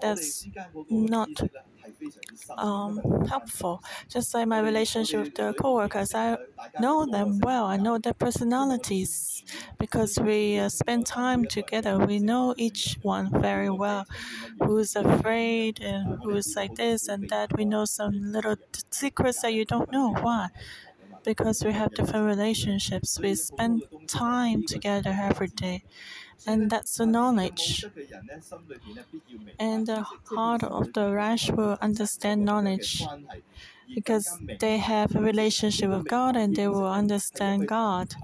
that's 0.00 0.48
not 0.90 1.30
um, 2.56 3.02
helpful. 3.28 3.82
Just 4.08 4.34
like 4.34 4.48
my 4.48 4.60
relationship 4.60 5.20
with 5.20 5.34
the 5.34 5.54
coworkers, 5.54 6.14
I 6.14 6.38
know 6.78 7.06
them 7.06 7.38
well. 7.40 7.66
I 7.66 7.76
know 7.76 7.98
their 7.98 8.14
personalities 8.14 9.42
because 9.78 10.18
we 10.18 10.58
uh, 10.58 10.68
spend 10.68 11.06
time 11.06 11.44
together. 11.46 11.98
We 11.98 12.18
know 12.18 12.54
each 12.56 12.98
one 13.02 13.30
very 13.40 13.70
well. 13.70 14.06
Who's 14.62 14.96
afraid 14.96 15.80
and 15.80 16.18
who's 16.22 16.54
like 16.56 16.74
this 16.74 17.08
and 17.08 17.28
that. 17.28 17.56
We 17.56 17.64
know 17.64 17.84
some 17.84 18.32
little 18.32 18.56
secrets 18.90 19.42
that 19.42 19.52
you 19.54 19.64
don't 19.64 19.90
know. 19.92 20.14
Why? 20.20 20.48
Because 21.28 21.62
we 21.64 21.72
have 21.72 21.92
different 21.94 22.26
relationships. 22.26 23.20
We 23.20 23.34
spend 23.34 23.82
time 24.06 24.60
together 24.64 25.14
every 25.30 25.48
day 25.48 25.84
and 26.46 26.70
that's 26.70 26.96
the 26.96 27.06
knowledge. 27.06 27.84
And 29.58 29.86
the 29.86 30.02
heart 30.34 30.62
of 30.64 30.92
the 30.94 31.12
rash 31.12 31.50
will 31.50 31.76
understand 31.82 32.44
knowledge 32.44 33.04
because 33.94 34.38
they 34.60 34.78
have 34.78 35.14
a 35.14 35.20
relationship 35.20 35.90
with 35.90 36.06
God 36.08 36.36
and 36.36 36.56
they 36.56 36.68
will 36.68 36.92
understand 37.02 37.68
God 37.68 38.14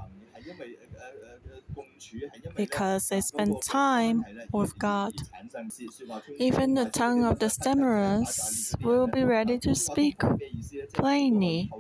because 2.57 3.09
they 3.09 3.21
spend 3.21 3.63
time 3.63 4.25
with 4.53 4.79
God. 4.79 5.13
Even 6.39 6.75
the 6.75 6.87
tongue 6.87 7.25
of 7.25 7.39
the 7.39 7.51
stammerers 7.51 8.75
will 8.83 9.07
be 9.07 9.25
ready 9.25 9.59
to 9.59 9.75
speak 9.75 10.21
plainly, 10.93 11.71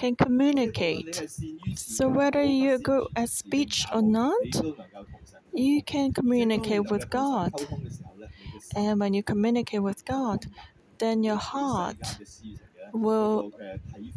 can 0.00 0.16
communicate. 0.16 1.22
So 1.76 2.08
whether 2.08 2.42
you 2.42 2.78
go 2.78 3.08
at 3.14 3.28
speech 3.28 3.84
or 3.92 4.00
not, 4.00 4.50
you 5.52 5.82
can 5.82 6.12
communicate 6.12 6.90
with 6.90 7.10
God. 7.10 7.52
And 8.74 8.98
when 8.98 9.12
you 9.12 9.22
communicate 9.22 9.82
with 9.82 10.04
God, 10.06 10.46
then 10.98 11.22
your 11.22 11.36
heart 11.36 12.02
will 12.92 13.52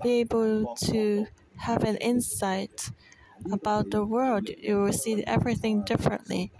be 0.02 0.22
able 0.22 0.75
to 0.88 1.28
have 1.58 1.84
an 1.84 1.98
insight 1.98 2.90
about 3.52 3.92
the 3.92 4.06
world. 4.06 4.50
You 4.58 4.80
will 4.82 4.94
see 4.94 5.22
everything 5.25 5.84
differently. 5.84 6.52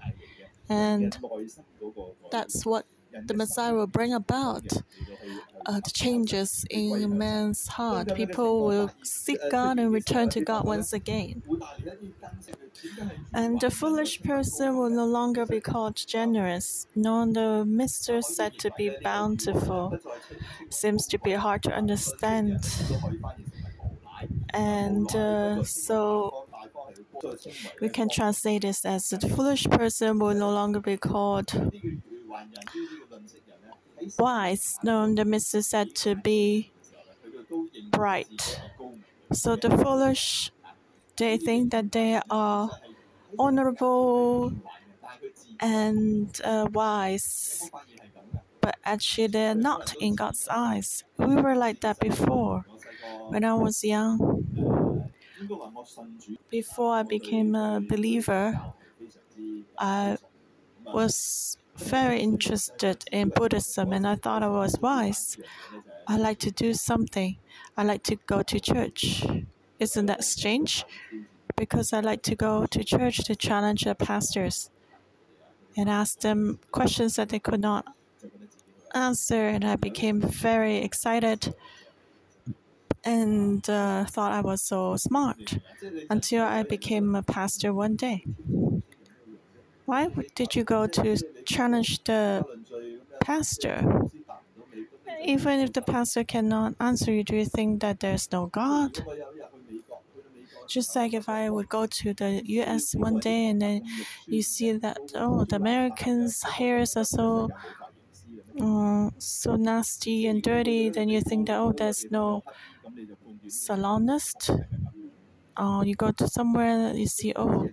And 0.70 1.18
that's 2.32 2.66
what 2.66 2.86
the 3.14 3.34
Messiah 3.34 3.74
will 3.74 3.88
bring 3.88 4.14
about 4.14 4.66
uh, 5.66 5.80
the 5.84 5.92
changes 5.92 6.66
in 6.70 7.18
man's 7.18 7.68
heart. 7.68 8.14
People 8.16 8.66
will 8.66 8.92
seek 9.04 9.40
God 9.50 9.80
and 9.80 9.92
return 9.94 10.30
to 10.30 10.42
God 10.42 10.66
once 10.66 10.94
again. 10.94 11.42
And 13.34 13.60
the 13.60 13.72
foolish 13.72 14.22
person 14.22 14.78
will 14.78 14.90
no 14.90 15.06
longer 15.06 15.46
be 15.46 15.60
called 15.60 15.96
generous, 15.96 16.88
nor 16.96 17.26
the 17.26 17.66
mister 17.66 18.22
said 18.22 18.58
to 18.60 18.72
be 18.78 18.92
bountiful. 19.04 19.98
Seems 20.70 21.08
to 21.08 21.20
be 21.20 21.32
hard 21.32 21.64
to 21.64 21.72
understand. 21.74 22.60
And 24.54 25.14
uh, 25.16 25.64
so 25.64 26.48
we 27.82 27.90
can 27.90 28.10
translate 28.10 28.62
this 28.62 28.86
as 28.86 29.10
the 29.10 29.30
foolish 29.30 29.66
person 29.66 30.20
will 30.20 30.34
no 30.34 30.52
longer 30.52 30.80
be 30.80 30.98
called 30.98 31.52
wise, 34.18 34.78
nor 34.84 35.14
the 35.14 35.26
mister 35.26 35.62
said 35.62 35.94
to 35.96 36.16
be 36.16 36.72
bright. 37.92 38.62
So 39.34 39.56
the 39.56 39.70
foolish, 39.70 40.52
they 41.18 41.38
think 41.38 41.72
that 41.72 41.92
they 41.92 42.22
are 42.30 42.70
honorable 43.40 44.54
and 45.60 46.40
uh, 46.44 46.68
wise, 46.74 47.70
but 48.62 48.78
actually 48.86 49.28
they're 49.28 49.56
not 49.56 49.96
in 50.00 50.16
God's 50.16 50.48
eyes. 50.50 51.04
We 51.18 51.36
were 51.36 51.56
like 51.56 51.82
that 51.82 52.00
before. 52.00 52.66
When 53.30 53.44
I 53.44 53.54
was 53.56 53.84
young, 53.84 54.54
before 56.50 56.96
I 56.96 57.04
became 57.04 57.56
a 57.56 57.82
believer, 57.82 58.60
I 59.78 60.18
was 60.94 61.58
very 61.78 62.20
interested 62.22 63.04
in 63.12 63.30
Buddhism 63.30 63.94
and 63.94 64.08
I 64.08 64.16
thought 64.16 64.44
I 64.44 64.50
was 64.50 64.80
wise. 64.80 65.38
I 66.08 66.18
like 66.18 66.40
to 66.40 66.52
do 66.52 66.74
something. 66.74 67.38
I 67.78 67.84
like 67.84 68.04
to 68.04 68.18
go 68.28 68.44
to 68.44 68.60
church. 68.60 69.26
Isn't 69.80 70.08
that 70.08 70.24
strange? 70.24 70.86
Because 71.58 71.94
I 71.94 72.02
like 72.02 72.24
to 72.24 72.36
go 72.36 72.66
to 72.68 72.84
church 72.84 73.18
to 73.26 73.36
challenge 73.36 73.84
the 73.86 73.96
pastors 73.96 74.72
and 75.76 75.90
ask 75.90 76.20
them 76.20 76.60
questions 76.72 77.16
that 77.16 77.30
they 77.30 77.40
could 77.40 77.60
not 77.60 77.86
answer, 78.94 79.48
and 79.50 79.66
I 79.66 79.76
became 79.76 80.22
very 80.22 80.78
excited 80.78 81.54
and 83.04 83.70
uh, 83.70 84.06
thought 84.06 84.32
I 84.32 84.42
was 84.42 84.62
so 84.62 84.96
smart 84.96 85.58
until 86.10 86.44
I 86.44 86.64
became 86.64 87.16
a 87.16 87.24
pastor 87.24 87.74
one 87.74 87.96
day. 87.96 88.26
Why 89.86 90.08
did 90.36 90.56
you 90.56 90.64
go 90.64 90.88
to 90.88 91.18
challenge 91.46 92.04
the 92.04 92.46
pastor? 93.20 94.10
Even 95.24 95.60
if 95.60 95.74
the 95.74 95.82
pastor 95.82 96.24
cannot 96.24 96.76
answer 96.80 97.12
you, 97.12 97.24
do 97.24 97.36
you 97.36 97.46
think 97.46 97.82
that 97.82 98.00
there's 98.00 98.32
no 98.32 98.46
God? 98.48 99.04
Just 100.68 100.96
like 100.96 101.14
if 101.14 101.28
I 101.30 101.50
would 101.50 101.70
go 101.70 101.86
to 101.86 102.14
the 102.14 102.42
US 102.46 102.94
one 102.96 103.20
day 103.20 103.48
and 103.48 103.62
then 103.62 103.84
you 104.28 104.42
see 104.42 104.72
that, 104.72 104.98
oh, 105.16 105.46
the 105.46 105.56
Americans' 105.58 106.42
hairs 106.44 106.96
are 106.96 107.04
so 107.06 107.50
uh, 108.60 109.10
so 109.18 109.56
nasty 109.56 110.28
and 110.28 110.42
dirty, 110.44 110.90
then 110.90 111.10
you 111.10 111.22
think 111.22 111.48
that, 111.48 111.58
oh, 111.60 111.74
there's 111.74 112.06
no 112.12 112.44
salonist. 113.48 114.50
Uh, 115.56 115.84
you 115.86 115.96
go 115.96 116.12
to 116.12 116.28
somewhere, 116.28 116.94
you 116.96 117.08
see, 117.08 117.34
oh, 117.36 117.70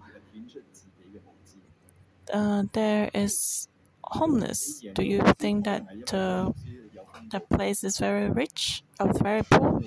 uh, 2.33 2.65
there 2.73 3.11
is 3.15 3.69
homeless. 4.05 4.83
Do 4.95 5.03
you 5.03 5.23
think 5.39 5.65
that 5.65 5.85
uh, 6.13 6.53
the 7.31 7.41
place 7.41 7.85
is 7.85 7.99
very 7.99 8.31
rich 8.31 8.83
or 9.01 9.13
very 9.15 9.43
poor? 9.45 9.83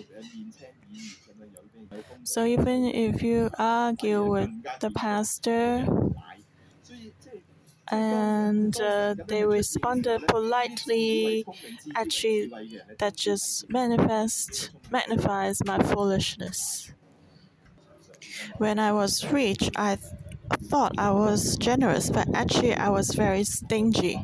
So 2.23 2.45
even 2.45 2.85
if 2.85 3.21
you 3.23 3.49
argue 3.57 4.25
with 4.25 4.49
the 4.79 4.91
pastor 4.91 5.85
and 7.91 8.79
uh, 8.79 9.15
they 9.27 9.45
responded 9.45 10.25
politely, 10.27 11.45
actually 11.95 12.49
that 12.99 13.15
just 13.15 13.69
manifest 13.69 14.71
magnifies 14.91 15.59
my 15.65 15.79
foolishness. 15.79 16.91
When 18.57 18.79
I 18.79 18.91
was 18.91 19.23
rich, 19.31 19.69
I 19.75 19.97
thought 20.51 20.93
I 20.97 21.11
was 21.11 21.57
generous, 21.57 22.09
but 22.09 22.33
actually 22.33 22.73
I 22.75 22.89
was 22.89 23.11
very 23.11 23.43
stingy. 23.43 24.21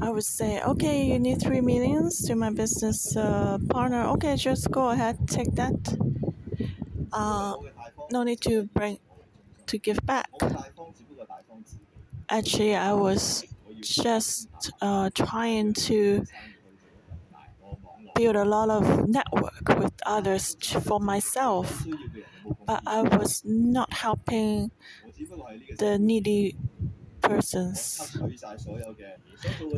I 0.00 0.10
would 0.10 0.24
say, 0.24 0.60
okay, 0.62 1.06
you 1.06 1.18
need 1.18 1.40
three 1.40 1.60
millions 1.60 2.24
to 2.26 2.34
my 2.36 2.50
business 2.50 3.16
uh, 3.16 3.58
partner. 3.70 4.04
Okay, 4.14 4.36
just 4.36 4.70
go 4.70 4.90
ahead, 4.90 5.26
take 5.28 5.52
that. 5.54 5.74
Uh, 7.12 7.54
no 8.10 8.22
need 8.22 8.40
to 8.42 8.64
bring 8.74 8.98
to 9.66 9.78
give 9.78 9.98
back. 10.04 10.30
Actually, 12.28 12.74
I 12.74 12.92
was 12.94 13.44
just 13.80 14.48
uh, 14.80 15.10
trying 15.14 15.72
to 15.74 16.24
build 18.14 18.36
a 18.36 18.44
lot 18.44 18.70
of 18.70 19.08
network 19.08 19.68
with 19.78 19.92
others 20.06 20.56
for 20.84 21.00
myself, 21.00 21.84
but 22.66 22.82
I 22.86 23.02
was 23.02 23.42
not 23.44 23.92
helping 23.92 24.70
the 25.78 25.98
needy 25.98 26.56
persons. 27.22 28.16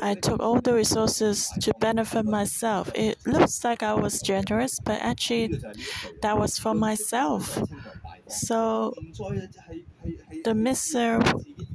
I 0.03 0.15
took 0.15 0.41
all 0.41 0.61
the 0.61 0.75
resources 0.75 1.51
to 1.61 1.73
benefit 1.81 2.25
myself. 2.25 2.91
It 2.95 3.19
looks 3.27 3.65
like 3.65 3.83
I 3.83 3.95
was 3.95 4.21
generous, 4.21 4.79
but 4.81 5.01
actually, 5.01 5.61
that 6.23 6.39
was 6.39 6.59
for 6.59 6.75
myself. 6.75 7.59
So 8.29 8.95
the 10.45 10.55
miser 10.55 11.21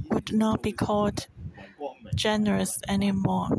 would 0.10 0.34
not 0.34 0.62
be 0.62 0.72
called 0.72 1.28
generous 2.16 2.80
anymore. 2.88 3.50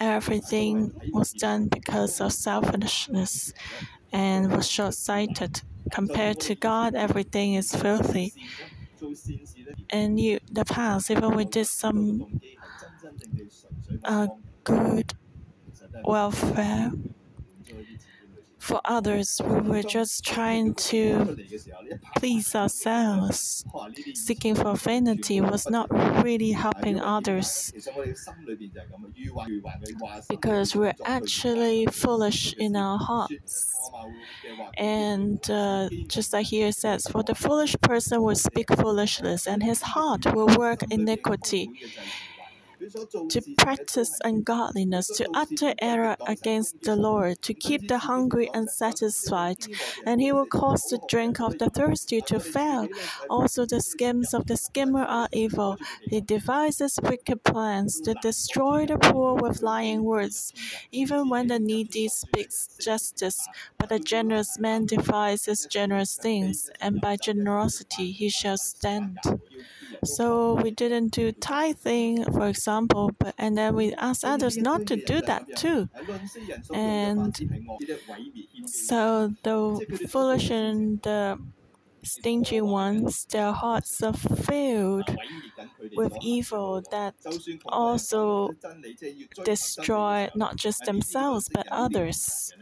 Everything 0.00 0.92
was 1.12 1.32
done 1.32 1.68
because 1.68 2.20
of 2.20 2.32
selfishness 2.32 3.52
and 4.12 4.52
was 4.54 4.68
short 4.68 4.94
sighted. 4.94 5.62
Compared 5.92 6.40
to 6.40 6.54
God, 6.54 6.94
everything 6.94 7.54
is 7.54 7.74
filthy. 7.74 8.34
And 9.90 10.18
you, 10.20 10.38
the 10.50 10.64
past, 10.64 11.10
even 11.10 11.34
we 11.34 11.44
did 11.44 11.66
some 11.66 12.40
uh, 14.04 14.28
good 14.64 15.14
welfare 16.04 16.92
for 18.68 18.80
others, 18.84 19.40
we 19.44 19.60
were 19.60 19.82
just 19.82 20.24
trying 20.24 20.74
to 20.90 21.28
please 22.18 22.54
ourselves. 22.54 23.64
Seeking 24.14 24.54
for 24.54 24.76
vanity 24.76 25.40
was 25.40 25.68
not 25.70 25.88
really 26.24 26.52
helping 26.52 27.00
others 27.00 27.72
because 30.28 30.74
we're 30.74 30.94
actually 31.04 31.86
foolish 31.86 32.54
in 32.58 32.76
our 32.76 32.98
hearts. 32.98 33.90
And 34.78 35.40
uh, 35.50 35.90
just 36.08 36.32
like 36.32 36.46
here 36.46 36.68
it 36.68 36.76
says, 36.76 37.06
for 37.10 37.22
the 37.22 37.34
foolish 37.34 37.76
person 37.82 38.22
will 38.22 38.36
speak 38.36 38.66
foolishness, 38.76 39.46
and 39.46 39.62
his 39.62 39.82
heart 39.82 40.26
will 40.26 40.48
work 40.58 40.82
iniquity 40.90 41.72
to 43.28 43.42
practice 43.58 44.18
ungodliness, 44.24 45.10
to 45.10 45.28
utter 45.34 45.74
error 45.80 46.16
against 46.26 46.82
the 46.82 46.96
Lord, 46.96 47.42
to 47.42 47.54
keep 47.54 47.88
the 47.88 47.98
hungry 47.98 48.50
unsatisfied, 48.54 49.66
and 50.04 50.20
he 50.20 50.32
will 50.32 50.46
cause 50.46 50.84
the 50.84 50.98
drink 51.08 51.40
of 51.40 51.58
the 51.58 51.70
thirsty 51.70 52.20
to 52.22 52.40
fail. 52.40 52.88
Also, 53.28 53.66
the 53.66 53.80
schemes 53.80 54.32
of 54.34 54.46
the 54.46 54.56
schemer 54.56 55.02
are 55.04 55.28
evil. 55.32 55.76
He 56.08 56.20
devises 56.20 56.98
wicked 57.02 57.44
plans 57.44 58.00
to 58.02 58.14
destroy 58.14 58.86
the 58.86 58.98
poor 58.98 59.34
with 59.34 59.62
lying 59.62 60.04
words, 60.04 60.52
even 60.90 61.28
when 61.28 61.48
the 61.48 61.58
needy 61.58 62.08
speaks 62.08 62.68
justice. 62.80 63.48
But 63.78 63.92
a 63.92 63.98
generous 63.98 64.58
man 64.58 64.86
devises 64.86 65.66
generous 65.70 66.16
things, 66.16 66.70
and 66.80 67.00
by 67.00 67.16
generosity 67.16 68.12
he 68.12 68.28
shall 68.28 68.58
stand. 68.58 69.18
So 70.04 70.54
we 70.54 70.70
didn't 70.70 71.08
do 71.08 71.32
tithing, 71.32 72.24
for 72.32 72.46
example, 72.48 73.12
but 73.18 73.34
and 73.38 73.56
then 73.56 73.74
we 73.74 73.94
asked 73.94 74.24
others 74.24 74.58
not 74.60 74.86
to 74.86 74.96
do 74.96 75.20
that 75.22 75.46
too. 75.56 75.88
And 76.72 77.38
so 78.66 79.30
the 79.42 79.80
foolish 80.10 80.50
and 80.50 81.00
the 81.02 81.38
stingy 82.04 82.60
ones, 82.60 83.24
their 83.30 83.52
hearts 83.52 84.02
are 84.02 84.12
filled 84.14 85.16
with 85.96 86.16
evil 86.20 86.82
that 86.90 87.14
also 87.68 88.50
destroy 89.44 90.28
not 90.34 90.56
just 90.56 90.84
themselves 90.84 91.48
but 91.52 91.66
others. 91.70 92.52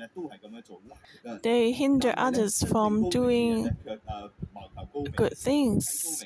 They 1.43 1.73
hinder 1.73 2.15
others 2.17 2.63
from 2.63 3.05
doing 3.09 3.71
good 5.17 5.37
things. 5.37 6.25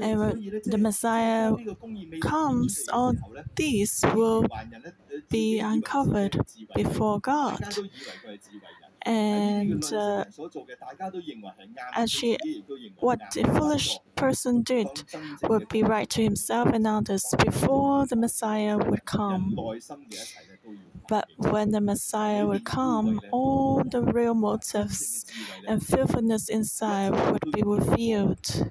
And 0.00 0.18
when 0.20 0.36
the 0.64 0.78
Messiah 0.78 1.56
comes, 2.20 2.88
all 2.92 3.14
these 3.56 4.02
will 4.14 4.46
be 5.30 5.58
uncovered 5.60 6.38
before 6.74 7.20
God. 7.20 7.60
And 9.04 9.84
uh, 9.92 10.24
actually, 11.94 12.38
what 13.00 13.18
the 13.30 13.44
foolish 13.44 13.98
person 14.16 14.62
did 14.62 15.04
would 15.48 15.68
be 15.68 15.82
right 15.82 16.08
to 16.10 16.22
himself 16.22 16.68
and 16.68 16.86
others 16.86 17.24
before 17.44 18.06
the 18.06 18.16
Messiah 18.16 18.76
would 18.78 19.04
come. 19.04 19.56
But 21.08 21.28
when 21.36 21.72
the 21.72 21.80
Messiah 21.80 22.46
would 22.46 22.64
come, 22.64 23.20
all 23.30 23.82
the 23.84 24.02
real 24.02 24.34
motives 24.34 25.26
and 25.66 25.84
filthiness 25.84 26.48
inside 26.48 27.10
would 27.32 27.50
be 27.52 27.62
revealed. 27.62 28.70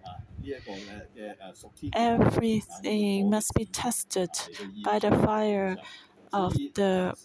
Everything 1.93 3.29
must 3.29 3.53
be 3.53 3.65
tested 3.65 4.29
by 4.83 4.99
the 4.99 5.11
fire 5.11 5.77
of 6.33 6.53
the 6.75 7.15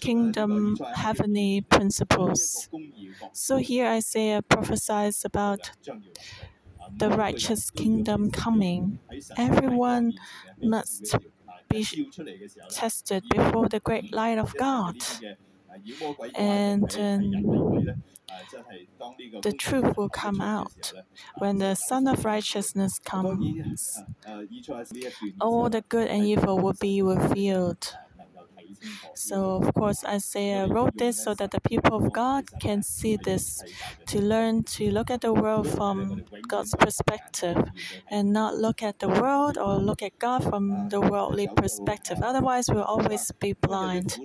kingdom 0.00 0.76
heavenly 0.94 1.62
principles. 1.68 2.68
So 3.32 3.56
here 3.58 3.86
Isaiah 3.86 4.42
prophesies 4.42 5.24
about 5.24 5.70
the 6.96 7.10
righteous 7.10 7.70
kingdom 7.70 8.30
coming. 8.30 8.98
Everyone 9.36 10.14
must 10.62 11.16
be 11.68 11.86
tested 12.70 13.24
before 13.30 13.68
the 13.68 13.80
great 13.80 14.12
light 14.12 14.38
of 14.38 14.56
God. 14.56 14.96
And 16.34 16.90
um, 16.98 17.82
the 19.42 19.52
truth 19.52 19.96
will 19.96 20.08
come 20.08 20.40
out 20.40 20.92
when 21.38 21.58
the 21.58 21.74
Son 21.74 22.06
of 22.08 22.24
Righteousness 22.24 22.98
comes. 22.98 24.02
All 25.40 25.68
the 25.68 25.82
good 25.88 26.08
and 26.08 26.24
evil 26.24 26.58
will 26.58 26.76
be 26.80 27.02
revealed. 27.02 27.94
So, 29.14 29.56
of 29.62 29.74
course, 29.74 30.04
Isaiah 30.04 30.66
wrote 30.66 30.96
this 30.96 31.22
so 31.22 31.34
that 31.34 31.50
the 31.50 31.60
people 31.60 31.96
of 31.96 32.12
God 32.12 32.44
can 32.60 32.82
see 32.82 33.16
this, 33.16 33.62
to 34.06 34.20
learn 34.20 34.62
to 34.64 34.90
look 34.90 35.10
at 35.10 35.20
the 35.20 35.32
world 35.32 35.68
from 35.68 36.24
God's 36.46 36.74
perspective 36.74 37.56
and 38.10 38.32
not 38.32 38.56
look 38.56 38.82
at 38.82 38.98
the 38.98 39.08
world 39.08 39.58
or 39.58 39.76
look 39.76 40.02
at 40.02 40.18
God 40.18 40.44
from 40.44 40.88
the 40.88 41.00
worldly 41.00 41.48
perspective. 41.48 42.18
Otherwise, 42.22 42.68
we'll 42.70 42.82
always 42.82 43.30
be 43.40 43.52
blind. 43.52 44.18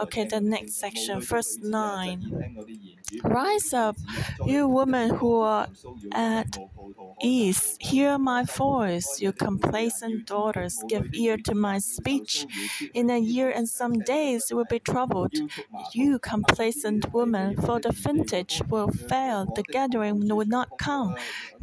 Okay, 0.00 0.24
the 0.24 0.40
next 0.40 0.74
section, 0.74 1.20
verse 1.20 1.58
9. 1.60 2.98
Rise 3.24 3.72
up, 3.72 3.96
you 4.44 4.68
women 4.68 5.10
who 5.10 5.40
are 5.40 5.68
at 6.12 6.58
ease, 7.22 7.76
hear 7.80 8.18
my 8.18 8.44
voice, 8.44 9.20
you 9.20 9.32
complacent 9.32 10.26
daughters, 10.26 10.78
give 10.88 11.08
ear 11.14 11.36
to 11.36 11.54
my 11.54 11.78
speech. 11.78 12.46
In 12.94 13.10
a 13.10 13.18
year 13.18 13.50
and 13.50 13.68
some 13.78 14.00
days 14.00 14.52
will 14.52 14.64
be 14.64 14.80
troubled, 14.80 15.34
you 15.94 16.18
complacent 16.18 17.12
woman, 17.12 17.56
for 17.56 17.80
the 17.80 17.92
vintage 17.92 18.62
will 18.68 18.88
fail, 18.90 19.46
the 19.54 19.62
gathering 19.62 20.28
will 20.28 20.46
not 20.46 20.68
come. 20.78 21.14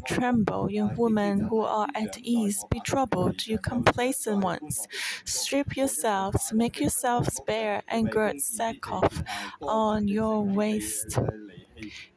Tremble, 0.07 0.71
you 0.71 0.91
women 0.95 1.41
who 1.49 1.61
are 1.61 1.87
at 1.95 2.17
ease, 2.19 2.63
be 2.71 2.79
troubled, 2.79 3.47
you 3.47 3.57
complacent 3.59 4.43
ones. 4.43 4.87
Strip 5.25 5.75
yourselves, 5.75 6.51
make 6.53 6.79
yourselves 6.79 7.39
bare, 7.47 7.83
and 7.87 8.11
gird 8.11 8.39
sackcloth 8.41 9.23
on 9.67 10.07
your 10.07 10.43
waist. 10.43 11.19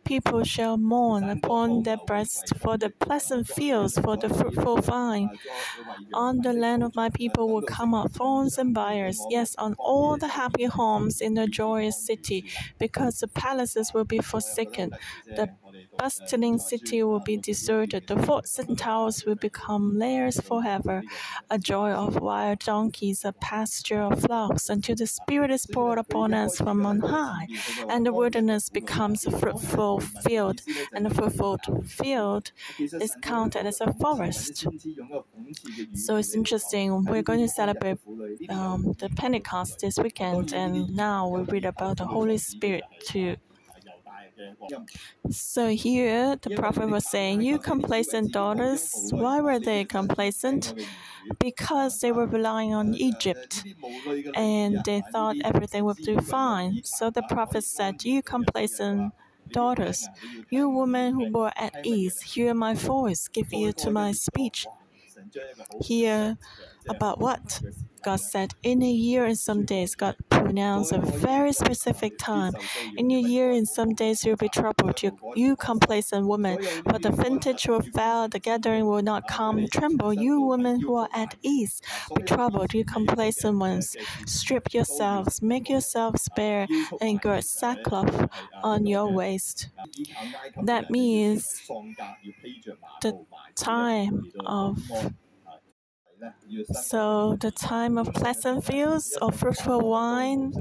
People 0.04 0.42
shall 0.44 0.76
mourn 0.78 1.28
upon 1.28 1.82
their 1.82 1.98
breasts 1.98 2.52
for 2.58 2.78
the 2.78 2.90
pleasant 2.90 3.46
fields, 3.46 3.98
for 3.98 4.16
the 4.16 4.28
fruitful 4.28 4.80
vine. 4.80 5.30
On 6.12 6.40
the 6.42 6.52
land 6.52 6.82
of 6.82 6.94
my 6.94 7.10
people 7.10 7.50
will 7.52 7.62
come 7.62 7.94
up 7.94 8.12
thorns 8.12 8.58
and 8.58 8.74
briars, 8.74 9.26
yes, 9.28 9.54
on 9.56 9.74
all 9.78 10.16
the 10.18 10.28
happy 10.28 10.64
homes 10.64 11.20
in 11.20 11.34
the 11.34 11.46
joyous 11.46 11.98
city, 11.98 12.44
because 12.78 13.18
the 13.18 13.28
palaces 13.28 13.92
will 13.94 14.04
be 14.04 14.20
forsaken. 14.20 14.92
The 15.34 15.50
bustling 15.98 16.58
city 16.58 17.02
will 17.02 17.20
be 17.20 17.36
deserted. 17.36 18.06
The 18.06 18.16
forts 18.22 18.58
and 18.58 18.78
towers 18.78 19.24
will 19.24 19.34
become 19.34 19.98
lairs 19.98 20.40
forever, 20.40 21.02
a 21.50 21.58
joy 21.58 21.90
of 21.90 22.20
wild 22.20 22.60
donkeys, 22.60 23.24
a 23.24 23.32
pasture 23.32 24.02
of 24.02 24.22
flocks, 24.22 24.68
until 24.68 24.96
the 24.96 25.06
Spirit 25.06 25.50
is 25.50 25.66
poured 25.66 25.98
upon 25.98 26.32
us 26.34 26.56
from 26.58 26.86
on 26.86 27.00
high, 27.00 27.46
and 27.88 28.06
the 28.06 28.12
wilderness 28.12 28.68
becomes 28.68 29.26
a 29.26 29.30
fruitful 29.30 30.00
field, 30.00 30.62
and 30.92 31.04
the 31.06 31.14
fruitful 31.14 31.58
field 31.86 32.52
is 32.78 33.16
counted 33.22 33.66
as 33.66 33.80
a 33.80 33.92
forest. 33.94 34.66
So 35.94 36.16
it's 36.16 36.34
interesting. 36.34 37.04
We're 37.04 37.22
going 37.22 37.40
to 37.40 37.48
celebrate 37.48 37.98
um, 38.48 38.94
the 38.98 39.08
Pentecost 39.10 39.80
this 39.80 39.98
weekend, 39.98 40.52
and 40.52 40.94
now 40.94 41.28
we 41.28 41.42
read 41.42 41.64
about 41.64 41.98
the 41.98 42.06
Holy 42.06 42.38
Spirit 42.38 42.84
too. 43.06 43.36
So 45.30 45.68
here 45.70 46.36
the 46.36 46.50
prophet 46.50 46.88
was 46.88 47.06
saying, 47.06 47.40
You 47.42 47.58
complacent 47.58 48.32
daughters, 48.32 49.08
why 49.12 49.40
were 49.40 49.58
they 49.58 49.84
complacent? 49.84 50.74
Because 51.38 52.00
they 52.00 52.12
were 52.12 52.26
relying 52.26 52.74
on 52.74 52.94
Egypt 52.94 53.66
and 54.34 54.84
they 54.84 55.00
thought 55.02 55.38
everything 55.44 55.84
would 55.84 56.00
do 56.02 56.20
fine. 56.20 56.80
So 56.84 57.10
the 57.10 57.22
prophet 57.22 57.64
said, 57.64 58.04
You 58.04 58.22
complacent 58.22 59.14
daughters, 59.50 60.10
you 60.50 60.68
women 60.68 61.14
who 61.14 61.24
were 61.26 61.52
at 61.56 61.74
ease, 61.82 62.20
hear 62.20 62.54
my 62.54 62.74
voice, 62.74 63.28
give 63.28 63.52
ear 63.52 63.72
to 63.74 63.90
my 63.90 64.12
speech. 64.12 64.68
Hear 65.80 66.36
about 66.88 67.20
what? 67.20 67.60
God 68.02 68.20
said, 68.20 68.54
In 68.62 68.82
a 68.82 68.90
year 68.90 69.24
and 69.24 69.38
some 69.38 69.64
days, 69.64 69.94
God 69.94 70.16
pronounced 70.30 70.92
a 70.92 70.98
very 70.98 71.52
specific 71.52 72.16
time. 72.18 72.52
In 72.96 73.10
a 73.10 73.18
year 73.18 73.50
and 73.50 73.66
some 73.68 73.94
days, 73.94 74.24
you'll 74.24 74.36
be 74.36 74.48
troubled, 74.48 75.02
you, 75.02 75.16
you 75.34 75.56
complacent 75.56 76.26
woman. 76.26 76.62
For 76.88 76.98
the 76.98 77.10
vintage 77.10 77.66
will 77.66 77.82
fail, 77.82 78.28
the 78.28 78.38
gathering 78.38 78.86
will 78.86 79.02
not 79.02 79.26
come. 79.28 79.66
Tremble, 79.68 80.14
you 80.14 80.40
women 80.40 80.80
who 80.80 80.94
are 80.94 81.08
at 81.12 81.34
ease. 81.42 81.80
Be 82.14 82.22
troubled, 82.22 82.72
you 82.72 82.84
complacent 82.84 83.58
ones. 83.58 83.96
Strip 84.26 84.72
yourselves, 84.72 85.42
make 85.42 85.68
yourselves 85.68 86.28
bare, 86.36 86.66
and 87.00 87.20
gird 87.20 87.44
sackcloth 87.44 88.28
on 88.62 88.86
your 88.86 89.10
waist. 89.12 89.68
That 90.62 90.90
means 90.90 91.60
the 93.02 93.24
time 93.54 94.32
of 94.46 94.78
so 96.72 97.36
the 97.40 97.50
time 97.50 97.98
of 97.98 98.12
pleasant 98.14 98.64
fields 98.64 99.16
or 99.20 99.32
fruitful 99.32 99.80
wine 99.88 100.52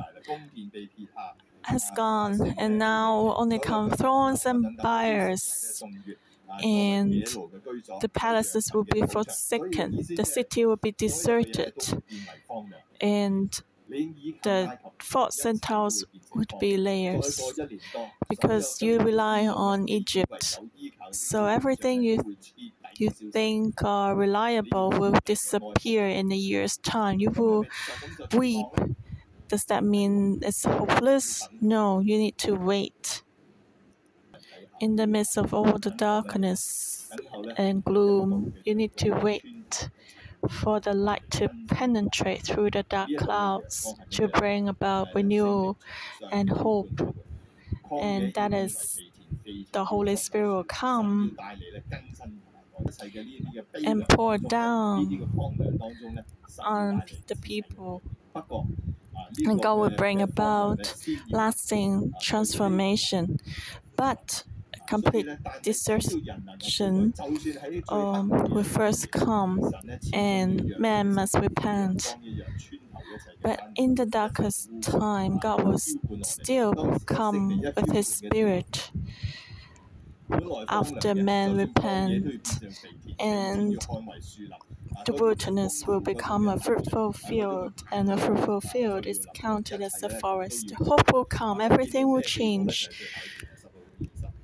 has 1.64 1.90
gone, 1.92 2.54
and 2.58 2.78
now 2.78 3.34
only 3.38 3.60
come 3.60 3.90
thrones 3.92 4.46
and 4.46 4.78
briars. 4.78 5.84
And 6.64 7.26
the 8.02 8.10
palaces 8.10 8.74
will 8.74 8.86
be 8.86 9.04
forsaken, 9.04 10.10
the 10.16 10.26
city 10.26 10.66
will 10.66 10.78
be 10.78 10.92
deserted, 10.92 11.76
and 13.02 13.62
the 14.44 14.72
forts 15.02 15.46
and 15.46 15.62
towers 15.62 16.04
would 16.36 16.54
be 16.60 16.78
layers 16.78 17.54
because 18.30 18.82
you 18.82 19.00
rely 19.00 19.48
on 19.48 19.88
Egypt. 19.90 20.60
So 21.12 21.46
everything 21.46 22.04
you 22.04 22.24
you 23.00 23.10
think 23.10 23.84
are 23.84 24.16
reliable 24.16 24.90
will 24.92 25.16
disappear 25.26 26.08
in 26.08 26.32
a 26.32 26.36
year's 26.36 26.78
time. 26.78 27.20
You 27.20 27.32
will 27.32 27.66
weep. 28.34 28.68
Does 29.48 29.66
that 29.66 29.84
mean 29.84 30.40
it's 30.44 30.66
hopeless? 30.66 31.48
No, 31.62 32.00
you 32.00 32.18
need 32.18 32.38
to 32.40 32.56
wait. 32.56 33.24
In 34.80 34.96
the 34.96 35.08
midst 35.08 35.38
of 35.38 35.54
all 35.54 35.78
the 35.80 35.92
darkness 35.92 37.10
and 37.58 37.84
gloom, 37.84 38.54
you 38.64 38.76
need 38.76 38.96
to 38.98 39.12
wait 39.12 39.90
for 40.50 40.80
the 40.80 40.94
light 40.94 41.30
to 41.32 41.50
penetrate 41.68 42.44
through 42.44 42.72
the 42.72 42.84
dark 42.84 43.10
clouds 43.18 43.96
to 44.12 44.28
bring 44.28 44.68
about 44.70 45.08
renewal 45.16 45.78
and 46.32 46.50
hope. 46.50 47.16
And 47.92 48.34
that 48.36 48.54
is 48.54 49.02
the 49.72 49.86
Holy 49.86 50.16
Spirit 50.16 50.50
will 50.50 50.64
come 50.64 51.38
and 53.84 54.08
pour 54.10 54.38
down 54.38 55.30
on 56.60 57.04
the 57.28 57.36
people. 57.36 58.02
And 59.46 59.62
God 59.62 59.76
will 59.76 59.90
bring 59.90 60.22
about 60.22 60.96
lasting 61.30 62.14
transformation. 62.22 63.38
But 63.96 64.44
complete 64.88 65.28
desertion 65.62 67.14
um, 67.90 68.30
will 68.30 68.64
first 68.64 69.12
come, 69.12 69.74
and 70.14 70.74
man 70.78 71.14
must 71.14 71.36
repent. 71.36 72.16
But 73.42 73.70
in 73.76 73.96
the 73.96 74.06
darkest 74.06 74.70
time, 74.82 75.40
God 75.40 75.64
will 75.64 75.80
still 76.24 77.00
come 77.06 77.62
with 77.76 77.92
His 77.92 78.08
Spirit 78.08 78.92
after 80.70 81.16
men 81.16 81.58
repent 81.58 82.60
and 83.20 83.88
the 85.06 85.14
wilderness 85.14 85.86
will 85.88 86.02
become 86.02 86.48
a 86.48 86.60
fruitful 86.60 87.14
field, 87.14 87.84
and 87.92 88.12
a 88.12 88.18
fruitful 88.18 88.62
field 88.62 89.06
is 89.06 89.26
counted 89.34 89.82
as 89.82 90.04
a 90.04 90.10
forest. 90.10 90.72
Hope 90.78 91.12
will 91.14 91.26
come, 91.26 91.62
everything 91.62 92.10
will 92.12 92.22
change 92.22 92.90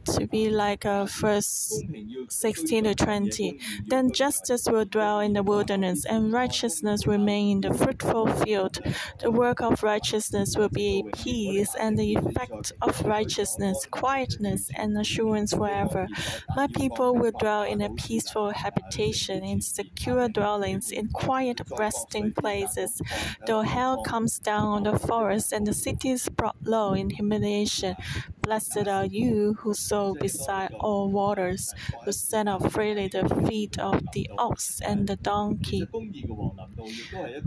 to 0.05 0.27
be 0.27 0.49
like 0.49 0.85
a 0.85 1.07
first 1.07 1.83
16 2.29 2.83
to 2.85 2.95
20. 2.95 3.59
Then 3.87 4.11
justice 4.11 4.65
will 4.67 4.85
dwell 4.85 5.19
in 5.19 5.33
the 5.33 5.43
wilderness, 5.43 6.05
and 6.05 6.31
righteousness 6.33 7.05
remain 7.07 7.63
in 7.63 7.71
the 7.71 7.77
fruitful 7.77 8.27
field. 8.27 8.79
The 9.19 9.31
work 9.31 9.61
of 9.61 9.83
righteousness 9.83 10.55
will 10.57 10.69
be 10.69 11.03
peace, 11.13 11.75
and 11.75 11.97
the 11.97 12.15
effect 12.15 12.71
of 12.81 13.01
righteousness, 13.05 13.85
quietness, 13.91 14.69
and 14.75 14.97
assurance 14.97 15.53
forever. 15.53 16.07
My 16.55 16.67
people 16.67 17.15
will 17.15 17.31
dwell 17.31 17.63
in 17.63 17.81
a 17.81 17.89
peaceful 17.89 18.51
habitation, 18.51 19.43
in 19.43 19.61
secure 19.61 20.27
dwellings, 20.29 20.91
in 20.91 21.09
quiet 21.09 21.61
resting 21.77 22.33
places. 22.33 23.01
Though 23.45 23.61
hell 23.61 23.97
comes 24.03 24.39
down 24.39 24.67
on 24.67 24.83
the 24.83 24.97
forest, 24.99 25.51
and 25.51 25.67
the 25.67 25.73
city 25.73 26.09
is 26.11 26.27
brought 26.29 26.57
low 26.63 26.93
in 26.93 27.09
humiliation, 27.11 27.95
Blessed 28.41 28.87
are 28.89 29.05
you 29.05 29.53
who 29.59 29.73
sow 29.93 30.15
beside 30.15 30.71
all 30.86 31.03
waters, 31.12 31.73
who 32.03 32.12
set 32.12 32.47
out 32.47 32.71
freely 32.71 33.08
the 33.08 33.25
feet 33.47 33.77
of 33.79 33.97
the 34.13 34.25
ox 34.47 34.82
and 34.89 35.08
the 35.08 35.17
donkey. 35.32 35.88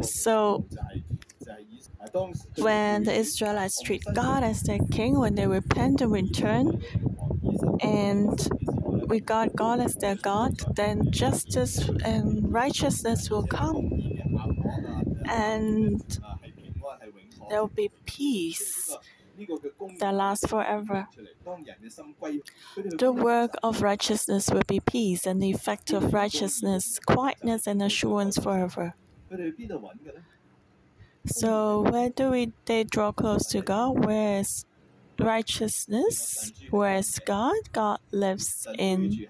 So, 0.03 0.67
when 2.59 3.05
the 3.05 3.15
Israelites 3.25 3.81
treat 3.81 4.05
God 4.15 4.43
as 4.43 4.63
their 4.63 4.79
king, 4.97 5.19
when 5.19 5.35
they 5.35 5.47
repent 5.47 6.01
and 6.01 6.13
return, 6.13 6.67
and 7.81 8.37
regard 9.17 9.49
God 9.55 9.81
as 9.81 9.95
their 9.97 10.17
God, 10.17 10.53
then 10.77 11.11
justice 11.11 11.77
and 12.13 12.53
righteousness 12.53 13.31
will 13.31 13.47
come, 13.47 13.79
and 15.29 16.01
there 17.49 17.61
will 17.61 17.77
be 17.85 17.91
peace 18.07 18.97
that 19.99 20.15
lasts 20.15 20.47
forever. 20.47 21.09
The 22.77 23.13
work 23.13 23.57
of 23.63 23.83
righteousness 23.83 24.51
will 24.51 24.65
be 24.67 24.81
peace, 24.81 25.27
and 25.27 25.43
the 25.43 25.51
effect 25.51 25.93
of 25.93 26.13
righteousness, 26.13 26.99
quietness 27.07 27.67
and 27.67 27.83
assurance 27.83 28.39
forever. 28.39 28.95
So 31.27 31.81
where 31.81 32.11
do 32.11 32.31
we 32.31 32.53
they 32.67 32.85
draw 32.85 33.13
close 33.13 33.47
to 33.49 33.61
God? 33.61 34.05
Where 34.05 34.41
is 34.41 34.65
righteousness? 35.19 36.53
Where 36.71 36.97
is 36.97 37.19
God? 37.25 37.57
God 37.73 37.99
lives 38.13 38.67
in 38.79 39.27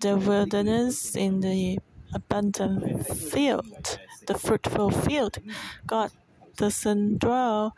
the 0.00 0.16
wilderness, 0.16 1.16
in 1.16 1.40
the 1.40 1.78
abundant 2.14 3.06
field, 3.06 3.98
the 4.26 4.38
fruitful 4.38 4.90
field. 4.90 5.38
God 5.86 6.10
doesn't 6.56 7.18
dwell 7.18 7.74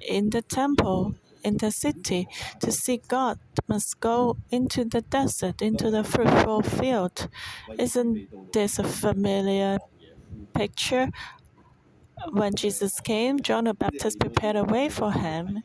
in 0.00 0.30
the 0.30 0.42
temple, 0.42 1.14
in 1.44 1.58
the 1.58 1.70
city. 1.70 2.28
To 2.60 2.72
seek 2.72 3.08
God 3.08 3.38
must 3.68 4.00
go 4.00 4.36
into 4.50 4.84
the 4.84 5.02
desert, 5.02 5.62
into 5.62 5.90
the 5.90 6.04
fruitful 6.04 6.62
field. 6.62 7.28
Isn't 7.78 8.52
this 8.52 8.78
a 8.78 8.84
familiar 8.84 9.78
picture? 10.54 11.10
When 12.30 12.54
Jesus 12.54 13.00
came, 13.00 13.40
John 13.40 13.64
the 13.64 13.74
Baptist 13.74 14.20
prepared 14.20 14.56
a 14.56 14.64
way 14.64 14.88
for 14.88 15.12
him 15.12 15.62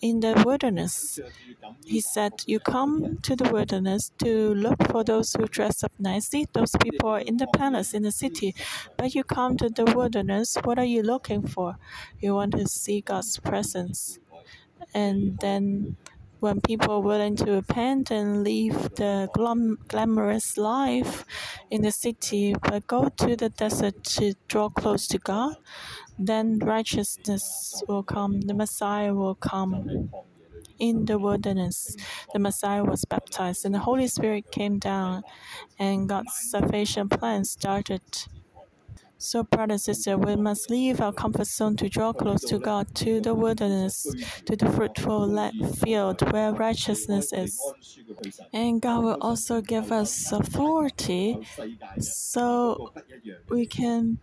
in 0.00 0.20
the 0.20 0.42
wilderness. 0.46 1.20
He 1.84 2.00
said, 2.00 2.32
You 2.46 2.60
come 2.60 3.18
to 3.22 3.36
the 3.36 3.50
wilderness 3.50 4.12
to 4.18 4.54
look 4.54 4.76
for 4.90 5.04
those 5.04 5.32
who 5.34 5.46
dress 5.46 5.82
up 5.82 5.92
nicely. 5.98 6.46
Those 6.52 6.72
people 6.82 7.08
are 7.10 7.20
in 7.20 7.38
the 7.38 7.46
palace, 7.48 7.94
in 7.94 8.02
the 8.02 8.12
city. 8.12 8.54
But 8.96 9.14
you 9.14 9.24
come 9.24 9.56
to 9.58 9.68
the 9.68 9.84
wilderness, 9.86 10.56
what 10.64 10.78
are 10.78 10.84
you 10.84 11.02
looking 11.02 11.46
for? 11.46 11.76
You 12.20 12.34
want 12.34 12.52
to 12.52 12.66
see 12.68 13.00
God's 13.00 13.38
presence. 13.38 14.18
And 14.94 15.38
then 15.40 15.96
when 16.40 16.60
people 16.60 16.94
are 16.94 17.00
willing 17.00 17.36
to 17.36 17.52
repent 17.52 18.10
and 18.10 18.42
leave 18.42 18.94
the 18.94 19.28
glam- 19.34 19.78
glamorous 19.88 20.56
life 20.56 21.24
in 21.70 21.82
the 21.82 21.92
city, 21.92 22.54
but 22.62 22.86
go 22.86 23.08
to 23.08 23.36
the 23.36 23.50
desert 23.50 24.02
to 24.04 24.34
draw 24.48 24.70
close 24.70 25.06
to 25.08 25.18
God, 25.18 25.56
then 26.18 26.58
righteousness 26.58 27.82
will 27.88 28.02
come, 28.02 28.42
the 28.42 28.54
Messiah 28.54 29.14
will 29.14 29.34
come. 29.34 30.10
In 30.78 31.04
the 31.04 31.18
wilderness, 31.18 31.94
the 32.32 32.38
Messiah 32.38 32.82
was 32.82 33.04
baptized, 33.04 33.66
and 33.66 33.74
the 33.74 33.80
Holy 33.80 34.08
Spirit 34.08 34.50
came 34.50 34.78
down, 34.78 35.22
and 35.78 36.08
God's 36.08 36.32
salvation 36.50 37.08
plan 37.10 37.44
started. 37.44 38.00
So, 39.22 39.42
brother 39.42 39.72
and 39.72 39.80
sister, 39.80 40.16
we 40.16 40.34
must 40.36 40.70
leave 40.70 41.02
our 41.02 41.12
comfort 41.12 41.46
zone 41.46 41.76
to 41.76 41.90
draw 41.90 42.14
close 42.14 42.40
to 42.44 42.58
God, 42.58 42.94
to 42.94 43.20
the 43.20 43.34
wilderness, 43.34 44.06
to 44.46 44.56
the 44.56 44.72
fruitful 44.72 45.50
field 45.84 46.32
where 46.32 46.52
righteousness 46.52 47.30
is. 47.34 47.60
And 48.54 48.80
God 48.80 49.04
will 49.04 49.18
also 49.20 49.60
give 49.60 49.92
us 49.92 50.32
authority 50.32 51.46
so 51.98 52.94
we 53.50 53.66
can 53.66 54.18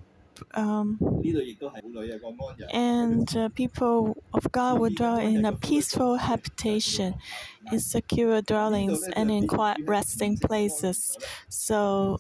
um, 0.54 1.00
and 2.73 3.36
uh, 3.36 3.50
people 3.50 4.17
of 4.34 4.52
God 4.52 4.80
will 4.80 4.89
dwell 4.89 5.17
in 5.17 5.45
a 5.45 5.54
peaceful 5.54 6.17
habitation, 6.17 7.15
in 7.71 7.80
secure 7.80 8.41
dwellings, 8.41 9.08
and 9.15 9.32
in 9.32 9.47
quiet 9.47 9.78
resting 9.86 10.38
places. 10.38 11.17
So, 11.50 12.19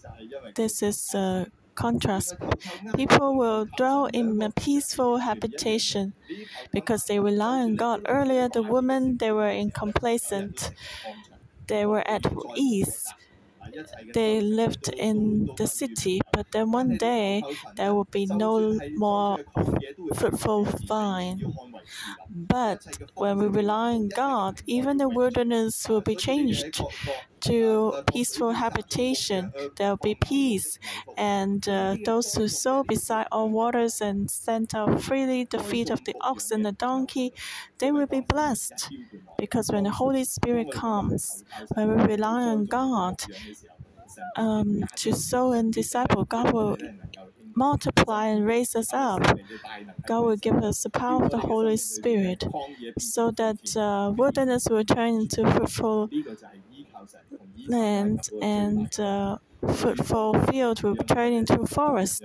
this 0.55 0.81
is 0.81 1.13
a 1.13 1.47
contrast. 1.75 2.35
People 2.95 3.37
will 3.37 3.67
dwell 3.77 4.05
in 4.07 4.41
a 4.41 4.51
peaceful 4.51 5.17
habitation 5.19 6.13
because 6.71 7.05
they 7.05 7.19
rely 7.19 7.59
on 7.59 7.75
God. 7.75 8.01
Earlier, 8.07 8.49
the 8.49 8.63
women 8.63 9.17
they 9.17 9.31
were 9.31 9.49
incomplacent, 9.49 10.71
they 11.67 11.85
were 11.85 12.07
at 12.07 12.23
ease 12.55 13.05
they 14.13 14.41
lived 14.41 14.89
in 14.89 15.49
the 15.57 15.67
city, 15.67 16.21
but 16.37 16.51
then 16.51 16.71
one 16.71 16.97
day 16.97 17.45
there 17.77 17.93
will 17.95 18.09
be 18.11 18.25
no 18.27 18.81
more 18.95 19.39
fruitful 20.15 20.65
vine. 20.87 21.41
But 22.29 22.81
when 23.15 23.39
we 23.39 23.47
rely 23.47 23.93
on 23.95 24.09
God, 24.09 24.61
even 24.67 24.97
the 24.97 25.09
wilderness 25.09 25.87
will 25.89 26.01
be 26.01 26.15
changed 26.15 26.85
to 27.41 27.93
peaceful 28.07 28.53
habitation. 28.53 29.53
There 29.77 29.89
will 29.91 29.97
be 29.97 30.15
peace, 30.15 30.79
and 31.17 31.67
uh, 31.69 31.97
those 32.03 32.33
who 32.35 32.47
sow 32.47 32.83
beside 32.83 33.27
all 33.31 33.49
waters 33.49 34.01
and 34.01 34.29
send 34.31 34.75
out 34.75 35.01
freely 35.01 35.45
the 35.45 35.59
feet 35.59 35.89
of 35.89 36.03
the 36.05 36.15
ox 36.21 36.51
and 36.51 36.65
the 36.65 36.73
donkey, 36.73 37.33
they 37.79 37.91
will 37.91 38.07
be 38.07 38.21
blessed. 38.21 38.91
Because 39.37 39.69
when 39.71 39.83
the 39.83 39.91
Holy 39.91 40.23
Spirit 40.25 40.71
comes, 40.71 41.43
when 41.75 41.89
we 41.95 42.03
rely 42.03 42.41
on 42.43 42.65
God 42.65 43.23
um, 44.35 44.83
to 44.97 45.13
sow 45.13 45.51
and 45.53 45.73
disciple, 45.73 46.25
God 46.25 46.53
will 46.53 46.77
multiply 47.55 48.27
and 48.27 48.45
raise 48.45 48.75
us 48.75 48.93
up. 48.93 49.21
God 50.05 50.21
will 50.21 50.37
give 50.37 50.55
us 50.57 50.83
the 50.83 50.89
power 50.89 51.23
of 51.25 51.31
the 51.31 51.39
Holy 51.39 51.77
Spirit 51.77 52.43
so 52.99 53.31
that 53.31 53.75
uh, 53.75 54.11
wilderness 54.15 54.67
will 54.69 54.83
turn 54.83 55.15
into 55.21 55.49
fruitful 55.51 56.09
land 57.67 58.29
and 58.41 58.99
uh, 58.99 59.37
fruitful 59.73 60.33
field 60.45 60.81
will 60.83 60.95
turn 60.95 61.33
into 61.33 61.65
forest. 61.65 62.23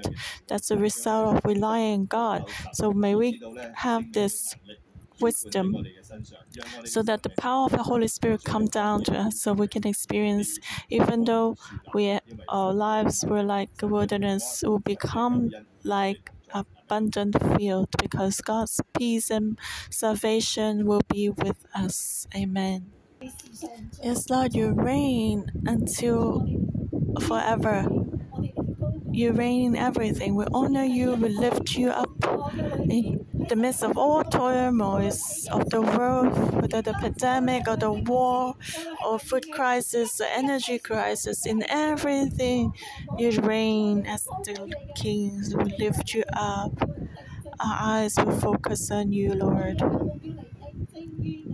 That's 0.48 0.68
the 0.68 0.78
result 0.78 1.36
of 1.36 1.44
relying 1.44 2.00
on 2.00 2.06
God. 2.06 2.48
So 2.72 2.92
may 2.92 3.14
we 3.14 3.40
have 3.74 4.12
this 4.12 4.54
wisdom 5.22 5.76
so 6.84 7.02
that 7.02 7.22
the 7.22 7.30
power 7.30 7.66
of 7.66 7.72
the 7.72 7.82
Holy 7.84 8.08
Spirit 8.08 8.44
come 8.44 8.66
down 8.66 9.02
to 9.04 9.12
us 9.18 9.40
so 9.40 9.52
we 9.52 9.68
can 9.68 9.86
experience 9.86 10.58
even 10.90 11.24
though 11.24 11.56
we 11.94 12.18
our 12.48 12.72
lives 12.72 13.24
were 13.26 13.42
like 13.42 13.70
a 13.82 13.86
wilderness 13.86 14.62
will 14.66 14.78
become 14.80 15.50
like 15.84 16.30
abundant 16.52 17.34
field 17.56 17.88
because 18.00 18.40
God's 18.40 18.80
peace 18.96 19.30
and 19.30 19.58
salvation 19.90 20.86
will 20.86 21.02
be 21.08 21.30
with 21.30 21.64
us. 21.74 22.26
Amen. 22.36 22.92
Yes, 24.02 24.28
Lord, 24.30 24.54
you 24.54 24.72
reign 24.72 25.46
until 25.66 26.46
forever. 27.20 27.86
You 29.12 29.32
reign 29.32 29.74
in 29.74 29.76
everything. 29.76 30.34
We 30.34 30.46
honor 30.52 30.84
you, 30.84 31.14
we 31.14 31.28
lift 31.28 31.76
you 31.76 31.90
up 31.90 32.10
in 32.88 33.26
the 33.48 33.56
midst 33.56 33.82
of 33.82 33.98
all 33.98 34.24
turmoils 34.24 35.48
of 35.52 35.68
the 35.70 35.82
world, 35.82 36.32
whether 36.60 36.80
the 36.80 36.94
pandemic 36.94 37.68
or 37.68 37.76
the 37.76 37.92
war 37.92 38.54
or 39.04 39.18
food 39.18 39.50
crisis, 39.52 40.16
the 40.16 40.28
energy 40.32 40.78
crisis, 40.78 41.44
in 41.46 41.62
everything, 41.68 42.72
you 43.18 43.30
reign 43.42 44.06
as 44.06 44.24
the 44.44 44.72
King. 44.96 45.42
We 45.54 45.76
lift 45.78 46.14
you 46.14 46.24
up. 46.32 46.72
Our 47.60 47.76
eyes 47.80 48.14
will 48.16 48.38
focus 48.40 48.90
on 48.90 49.12
you, 49.12 49.34
Lord. 49.34 49.82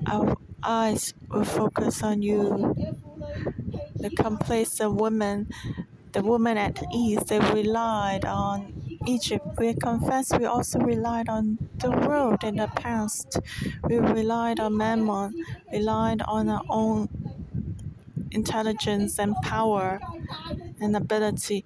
Our 0.07 0.37
eyes 0.63 1.15
will 1.29 1.45
focus 1.45 2.03
on 2.03 2.23
you. 2.23 2.75
The 3.97 4.11
complacent 4.11 4.95
woman 4.95 5.49
the 6.13 6.23
woman 6.23 6.57
at 6.57 6.83
ease, 6.95 7.23
they 7.25 7.39
relied 7.39 8.25
on 8.25 8.99
Egypt. 9.07 9.47
We 9.59 9.75
confess 9.75 10.33
we 10.39 10.45
also 10.45 10.79
relied 10.81 11.29
on 11.29 11.59
the 11.77 11.91
world 11.91 12.45
in 12.45 12.57
the 12.57 12.69
past. 12.69 13.39
We 13.83 13.99
relied 13.99 14.61
on 14.61 14.77
mammon, 14.77 15.45
relied 15.73 16.23
on 16.23 16.49
our 16.49 16.63
own 16.69 17.09
intelligence 18.31 19.19
and 19.19 19.35
power 19.43 20.01
and 20.81 20.97
ability. 20.97 21.65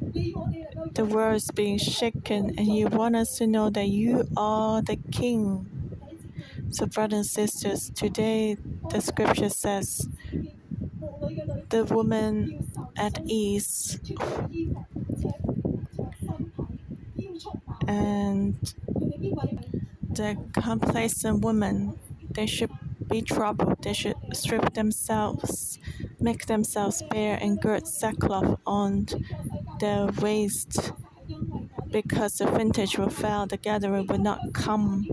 The 0.00 1.04
world 1.04 1.36
is 1.36 1.50
being 1.50 1.78
shaken, 1.78 2.54
and 2.58 2.66
you 2.66 2.86
want 2.86 3.16
us 3.16 3.36
to 3.38 3.46
know 3.46 3.70
that 3.70 3.88
you 3.88 4.28
are 4.36 4.82
the 4.82 4.96
King. 5.12 5.66
So, 6.70 6.86
brothers 6.86 7.16
and 7.16 7.26
sisters, 7.26 7.90
today 7.90 8.56
the 8.90 9.00
scripture 9.00 9.48
says, 9.50 10.08
the 11.70 11.84
woman 11.84 12.70
at 12.96 13.20
ease 13.26 13.98
and 17.86 18.54
the 20.08 20.36
complacent 20.52 21.42
woman 21.44 21.98
they 22.30 22.46
should 22.46 22.70
be 23.08 23.22
troubled. 23.22 23.82
They 23.82 23.92
should 23.92 24.16
strip 24.32 24.74
themselves, 24.74 25.78
make 26.20 26.46
themselves 26.46 27.02
bare, 27.10 27.38
and 27.40 27.60
gird 27.60 27.86
sackcloth 27.86 28.60
on 28.66 29.06
their 29.80 30.06
waist, 30.06 30.92
because 31.90 32.38
the 32.38 32.46
vintage 32.46 32.98
will 32.98 33.10
fail, 33.10 33.46
the 33.46 33.56
gathering 33.56 34.06
will 34.06 34.18
not 34.18 34.52
come. 34.52 35.08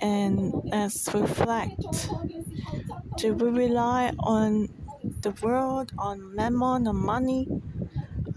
And 0.00 0.54
as 0.72 1.08
reflect, 1.12 2.08
do 3.16 3.34
we 3.34 3.50
rely 3.50 4.12
on 4.18 4.68
the 5.22 5.32
world, 5.42 5.92
on 5.98 6.34
mammon, 6.34 6.86
on 6.88 6.96
money? 6.96 7.48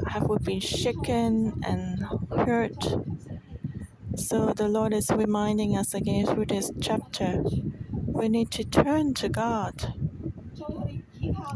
Have 0.08 0.30
we 0.30 0.38
been 0.40 0.60
shaken 0.62 1.62
and 1.66 2.06
hurt? 2.32 2.86
So 4.16 4.54
the 4.54 4.68
Lord 4.70 4.94
is 4.94 5.10
reminding 5.12 5.78
us 5.78 5.94
again 5.94 6.26
through 6.28 6.48
this 6.48 6.72
chapter 6.82 7.44
we 8.16 8.30
need 8.30 8.52
to 8.52 8.64
turn 8.64 9.14
to 9.16 9.30
God. 9.30 9.94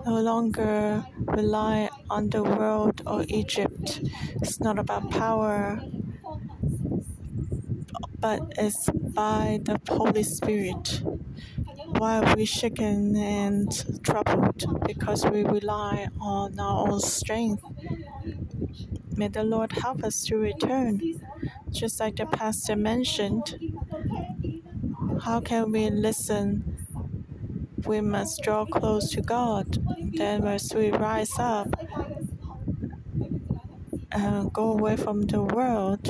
No 0.05 0.19
longer 0.21 1.05
rely 1.19 1.89
on 2.09 2.29
the 2.29 2.43
world 2.43 3.01
or 3.07 3.25
Egypt. 3.29 4.01
It's 4.41 4.59
not 4.59 4.79
about 4.79 5.11
power, 5.11 5.81
but 8.19 8.41
it's 8.57 8.89
by 8.91 9.59
the 9.63 9.79
Holy 9.89 10.23
Spirit. 10.23 11.01
Why 11.97 12.19
are 12.23 12.35
we 12.35 12.45
shaken 12.45 13.15
and 13.15 13.69
troubled? 14.03 14.63
Because 14.87 15.25
we 15.25 15.43
rely 15.43 16.07
on 16.19 16.59
our 16.59 16.87
own 16.89 16.99
strength. 16.99 17.63
May 19.15 19.27
the 19.27 19.43
Lord 19.43 19.71
help 19.73 20.03
us 20.03 20.23
to 20.25 20.37
return 20.37 21.01
just 21.71 21.99
like 21.99 22.15
the 22.17 22.25
pastor 22.25 22.75
mentioned, 22.75 23.57
how 25.23 25.39
can 25.41 25.71
we 25.71 25.89
listen? 25.89 26.77
We 27.85 28.01
must 28.01 28.41
draw 28.43 28.65
close 28.65 29.11
to 29.11 29.21
God. 29.21 29.77
Then, 30.15 30.45
as 30.45 30.73
we 30.73 30.91
rise 30.91 31.33
up 31.39 31.69
and 34.11 34.51
go 34.53 34.73
away 34.73 34.95
from 34.95 35.21
the 35.23 35.41
world, 35.41 36.07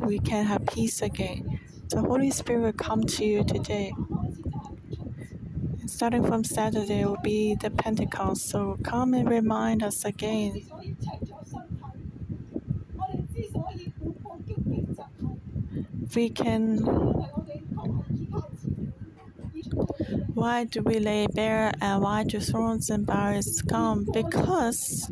we 0.00 0.18
can 0.18 0.44
have 0.46 0.66
peace 0.66 1.02
again. 1.02 1.47
The 1.90 2.02
Holy 2.02 2.30
Spirit 2.30 2.62
will 2.62 2.72
come 2.72 3.04
to 3.04 3.24
you 3.24 3.44
today. 3.44 3.94
Starting 5.86 6.24
from 6.26 6.44
Saturday 6.44 7.04
will 7.04 7.18
be 7.22 7.54
the 7.54 7.70
Pentecost, 7.70 8.48
so 8.48 8.78
come 8.84 9.14
and 9.14 9.28
remind 9.28 9.82
us 9.82 10.04
again 10.04 10.66
we 16.14 16.30
can 16.30 16.78
why 20.34 20.64
do 20.64 20.82
we 20.82 20.98
lay 20.98 21.26
bare 21.26 21.72
and 21.80 22.02
why 22.02 22.24
do 22.24 22.40
thrones 22.40 22.90
and 22.90 23.06
briars 23.06 23.62
come? 23.62 24.06
Because 24.12 25.10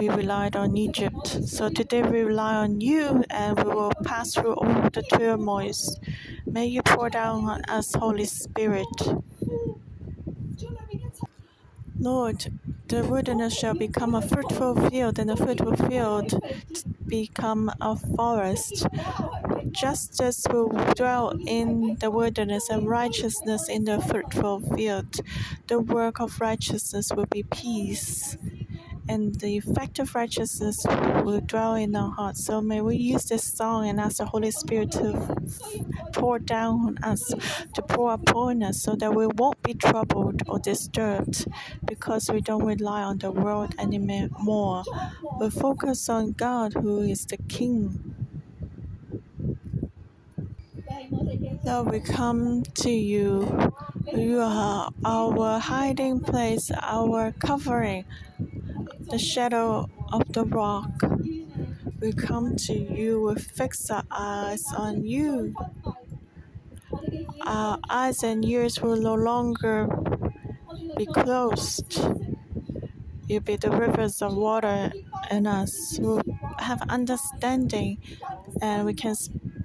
we 0.00 0.08
relied 0.08 0.54
on 0.54 0.76
Egypt. 0.76 1.26
So 1.46 1.68
today 1.68 2.02
we 2.02 2.22
rely 2.22 2.54
on 2.54 2.80
you 2.80 3.24
and 3.30 3.56
we 3.62 3.70
will 3.70 3.92
pass 4.04 4.34
through 4.34 4.54
all 4.54 4.90
the 4.90 5.02
turmoils. 5.02 5.98
May 6.46 6.66
you 6.66 6.82
pour 6.82 7.10
down 7.10 7.44
on 7.44 7.62
us, 7.68 7.94
Holy 7.94 8.24
Spirit. 8.24 8.86
Lord, 11.98 12.46
the 12.86 13.04
wilderness 13.04 13.58
shall 13.58 13.74
become 13.74 14.14
a 14.14 14.22
fruitful 14.22 14.88
field, 14.88 15.18
and 15.18 15.28
the 15.28 15.36
fruitful 15.36 15.74
field 15.88 16.40
become 17.08 17.70
a 17.80 17.96
forest. 17.96 18.86
Justice 19.72 20.46
will 20.48 20.68
dwell 20.94 21.32
in 21.46 21.96
the 21.96 22.10
wilderness, 22.10 22.70
and 22.70 22.88
righteousness 22.88 23.68
in 23.68 23.84
the 23.84 24.00
fruitful 24.00 24.60
field. 24.76 25.16
The 25.66 25.80
work 25.80 26.20
of 26.20 26.40
righteousness 26.40 27.10
will 27.12 27.26
be 27.26 27.42
peace 27.42 28.36
and 29.08 29.34
the 29.36 29.56
effect 29.56 29.98
of 29.98 30.14
righteousness 30.14 30.84
will 31.24 31.40
dwell 31.40 31.74
in 31.74 31.96
our 31.96 32.10
hearts. 32.10 32.44
So 32.44 32.60
may 32.60 32.80
we 32.80 32.96
use 32.96 33.24
this 33.24 33.44
song 33.44 33.88
and 33.88 33.98
ask 34.00 34.18
the 34.18 34.26
Holy 34.26 34.50
Spirit 34.50 34.92
to 34.92 35.36
pour 36.12 36.38
down 36.38 36.80
on 36.86 36.98
us, 37.02 37.32
to 37.74 37.82
pour 37.82 38.12
upon 38.12 38.62
us, 38.62 38.82
so 38.82 38.94
that 38.96 39.14
we 39.14 39.26
won't 39.26 39.62
be 39.62 39.74
troubled 39.74 40.42
or 40.48 40.58
disturbed 40.58 41.46
because 41.86 42.30
we 42.30 42.40
don't 42.40 42.64
rely 42.64 43.02
on 43.02 43.18
the 43.18 43.30
world 43.30 43.74
anymore. 43.78 44.84
We 45.40 45.50
focus 45.50 46.08
on 46.08 46.32
God, 46.32 46.74
who 46.74 47.00
is 47.00 47.24
the 47.26 47.38
King. 47.48 48.14
Lord, 51.64 51.90
we 51.90 52.00
come 52.00 52.62
to 52.62 52.90
you. 52.90 53.72
You 54.12 54.40
are 54.40 54.90
our 55.04 55.58
hiding 55.58 56.20
place, 56.20 56.70
our 56.82 57.32
covering 57.32 58.04
the 59.10 59.18
shadow 59.18 59.88
of 60.12 60.32
the 60.32 60.44
rock. 60.44 60.90
We 62.00 62.12
come 62.12 62.56
to 62.56 62.74
you, 62.74 63.22
we 63.22 63.34
fix 63.36 63.90
our 63.90 64.04
eyes 64.10 64.64
on 64.76 65.04
you. 65.04 65.54
Our 67.46 67.78
eyes 67.88 68.22
and 68.22 68.44
ears 68.44 68.80
will 68.80 68.96
no 68.96 69.14
longer 69.14 69.88
be 70.96 71.06
closed. 71.06 72.00
You 73.26 73.40
be 73.40 73.56
the 73.56 73.70
rivers 73.70 74.22
of 74.22 74.34
water 74.36 74.92
in 75.30 75.46
us. 75.46 75.98
We 76.00 76.20
have 76.58 76.82
understanding 76.88 77.98
and 78.60 78.84
we 78.86 78.94
can 78.94 79.14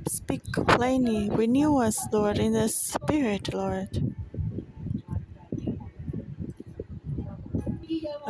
speak 0.08 0.44
plainly. 0.54 1.30
Renew 1.30 1.78
us, 1.78 2.00
Lord, 2.12 2.40
in 2.40 2.54
the 2.54 2.70
Spirit, 2.70 3.54
Lord. 3.54 4.16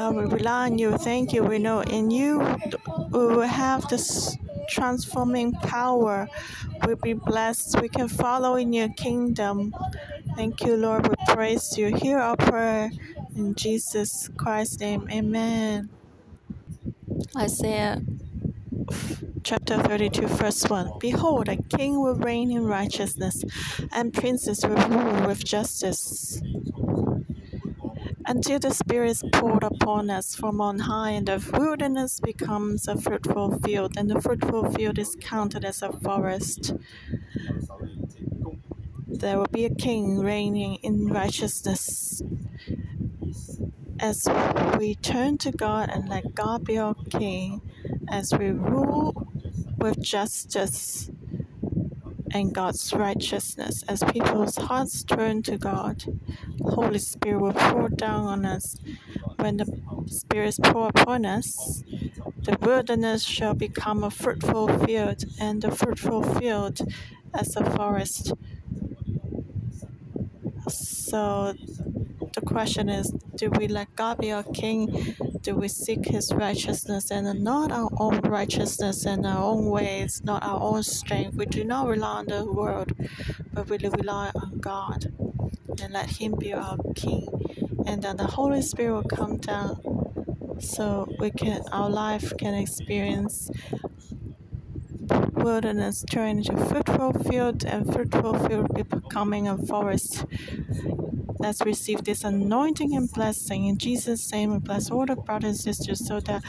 Uh, 0.03 0.11
we 0.11 0.25
rely 0.25 0.65
on 0.65 0.77
you. 0.77 0.97
Thank 0.97 1.31
you. 1.31 1.43
We 1.43 1.59
know 1.59 1.79
in 1.79 2.11
you 2.11 2.39
we 3.11 3.25
will 3.25 3.41
have 3.47 3.87
this 3.87 4.37
transforming 4.67 5.53
power. 5.53 6.27
We'll 6.85 6.97
be 6.97 7.13
blessed. 7.13 7.79
We 7.81 7.87
can 7.87 8.09
follow 8.09 8.55
in 8.55 8.73
your 8.73 8.89
kingdom. 8.89 9.73
Thank 10.35 10.61
you, 10.65 10.75
Lord. 10.75 11.07
We 11.07 11.15
praise 11.33 11.77
you. 11.77 11.95
Hear 11.95 12.19
our 12.19 12.35
prayer 12.35 12.91
in 13.33 13.55
Jesus 13.55 14.29
Christ's 14.35 14.81
name. 14.81 15.07
Amen. 15.09 15.89
Isaiah 17.37 18.01
chapter 19.45 19.81
32, 19.83 20.27
verse 20.27 20.63
1 20.65 20.99
Behold, 20.99 21.47
a 21.47 21.55
king 21.55 22.01
will 22.01 22.15
reign 22.15 22.51
in 22.51 22.65
righteousness, 22.65 23.41
and 23.93 24.13
princes 24.13 24.65
will 24.65 24.75
rule 24.89 25.27
with 25.27 25.45
justice 25.45 26.41
until 28.25 28.59
the 28.59 28.73
Spirit 28.73 29.09
is 29.09 29.23
poured 29.33 29.63
upon 29.63 30.09
us 30.09 30.35
from 30.35 30.61
on 30.61 30.79
high, 30.79 31.11
and 31.11 31.27
the 31.27 31.43
wilderness 31.53 32.19
becomes 32.19 32.87
a 32.87 32.97
fruitful 32.97 33.59
field, 33.59 33.93
and 33.97 34.09
the 34.09 34.21
fruitful 34.21 34.71
field 34.71 34.97
is 34.99 35.15
counted 35.21 35.65
as 35.65 35.81
a 35.81 35.91
forest. 35.91 36.73
There 39.07 39.37
will 39.37 39.47
be 39.51 39.65
a 39.65 39.73
king 39.73 40.19
reigning 40.19 40.75
in 40.83 41.07
righteousness. 41.07 42.21
As 43.99 44.27
we 44.77 44.95
turn 44.95 45.37
to 45.39 45.51
God 45.51 45.89
and 45.89 46.09
let 46.09 46.35
God 46.35 46.65
be 46.65 46.77
our 46.77 46.95
king, 47.09 47.61
as 48.09 48.33
we 48.33 48.51
rule 48.51 49.27
with 49.77 50.01
justice 50.01 51.09
and 52.33 52.53
God's 52.53 52.93
righteousness, 52.93 53.83
as 53.87 54.03
people's 54.11 54.57
hearts 54.57 55.03
turn 55.03 55.43
to 55.43 55.57
God. 55.57 56.03
Holy 56.63 56.99
Spirit 56.99 57.41
will 57.41 57.53
pour 57.53 57.89
down 57.89 58.25
on 58.25 58.45
us. 58.45 58.75
When 59.37 59.57
the 59.57 59.67
Spirit 60.07 60.57
pour 60.63 60.89
upon 60.89 61.25
us, 61.25 61.83
the 62.43 62.57
wilderness 62.61 63.23
shall 63.23 63.53
become 63.53 64.03
a 64.03 64.11
fruitful 64.11 64.67
field, 64.85 65.23
and 65.39 65.61
the 65.61 65.71
fruitful 65.71 66.23
field 66.23 66.81
as 67.33 67.55
a 67.55 67.69
forest. 67.71 68.33
So 70.69 71.53
the 72.33 72.41
question 72.41 72.89
is 72.89 73.11
do 73.35 73.49
we 73.51 73.67
let 73.67 73.95
God 73.95 74.19
be 74.19 74.31
our 74.31 74.43
king? 74.43 75.15
Do 75.43 75.55
we 75.55 75.67
seek 75.67 76.05
his 76.05 76.31
righteousness 76.31 77.11
and 77.11 77.43
not 77.43 77.69
our 77.69 77.89
own 77.97 78.21
righteousness 78.21 79.05
and 79.05 79.25
our 79.25 79.43
own 79.43 79.65
ways, 79.65 80.21
not 80.23 80.41
our 80.41 80.57
own 80.61 80.83
strength? 80.83 81.35
We 81.35 81.45
do 81.45 81.65
not 81.65 81.89
rely 81.89 82.19
on 82.19 82.27
the 82.27 82.45
world, 82.45 82.93
but 83.51 83.69
we 83.69 83.77
rely 83.77 84.31
on 84.35 84.59
God 84.59 85.13
and 85.81 85.91
let 85.91 86.11
Him 86.11 86.35
be 86.39 86.53
our 86.53 86.77
King. 86.95 87.27
And 87.85 88.01
then 88.01 88.15
the 88.15 88.27
Holy 88.27 88.61
Spirit 88.61 88.93
will 88.93 89.03
come 89.03 89.35
down 89.35 89.81
so 90.61 91.13
we 91.19 91.29
can 91.29 91.61
our 91.73 91.89
life 91.89 92.31
can 92.37 92.53
experience 92.53 93.51
wilderness 95.33 96.05
turn 96.09 96.37
into 96.37 96.55
fruitful 96.67 97.11
field 97.23 97.65
and 97.65 97.91
fruitful 97.91 98.47
field 98.47 98.73
becoming 98.89 99.49
a 99.49 99.57
forest. 99.57 100.25
Let's 101.43 101.59
receive 101.65 102.05
this 102.05 102.23
anointing 102.23 102.95
and 102.95 103.11
blessing. 103.11 103.65
In 103.65 103.77
Jesus' 103.77 104.31
name, 104.31 104.53
we 104.53 104.59
bless 104.59 104.89
all 104.89 105.05
the 105.05 105.17
brothers 105.17 105.49
and 105.49 105.75
sisters 105.75 106.07
so 106.07 106.21
that 106.21 106.41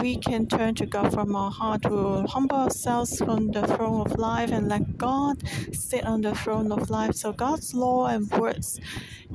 we 0.00 0.16
can 0.16 0.46
turn 0.46 0.74
to 0.76 0.86
God 0.86 1.12
from 1.12 1.36
our 1.36 1.50
heart. 1.50 1.84
We 1.84 1.94
will 1.94 2.26
humble 2.26 2.56
ourselves 2.56 3.18
from 3.18 3.50
the 3.50 3.66
throne 3.66 4.00
of 4.00 4.18
life 4.18 4.50
and 4.50 4.66
let 4.66 4.96
God 4.96 5.42
sit 5.74 6.06
on 6.06 6.22
the 6.22 6.34
throne 6.34 6.72
of 6.72 6.88
life. 6.88 7.14
So 7.14 7.30
God's 7.30 7.74
law 7.74 8.06
and 8.06 8.30
words 8.30 8.80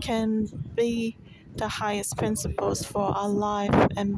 can 0.01 0.47
be 0.73 1.15
the 1.57 1.67
highest 1.67 2.17
principles 2.17 2.83
for 2.83 3.15
our 3.15 3.29
life 3.29 3.87
and 3.95 4.17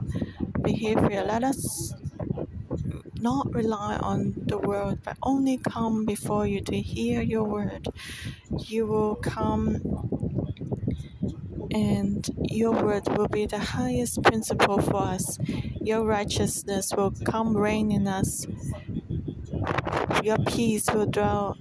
behavior. 0.61 1.25
Let 1.25 1.43
us 1.43 1.93
not 3.19 3.53
rely 3.53 3.97
on 3.97 4.33
the 4.37 4.57
world, 4.57 4.99
but 5.03 5.17
only 5.23 5.57
come 5.57 6.05
before 6.05 6.47
you 6.47 6.61
to 6.61 6.79
hear 6.79 7.21
your 7.21 7.43
word. 7.43 7.87
You 8.57 8.85
will 8.87 9.15
come 9.15 9.81
and 11.71 12.29
your 12.49 12.71
word 12.71 13.07
will 13.17 13.27
be 13.27 13.45
the 13.45 13.59
highest 13.59 14.23
principle 14.23 14.81
for 14.81 14.97
us. 15.01 15.37
Your 15.81 16.03
righteousness 16.03 16.93
will 16.95 17.13
come 17.25 17.55
reign 17.55 17.91
in 17.91 18.07
us. 18.07 18.47
Your 20.23 20.37
peace 20.39 20.85
will 20.93 21.05
dwell 21.05 21.57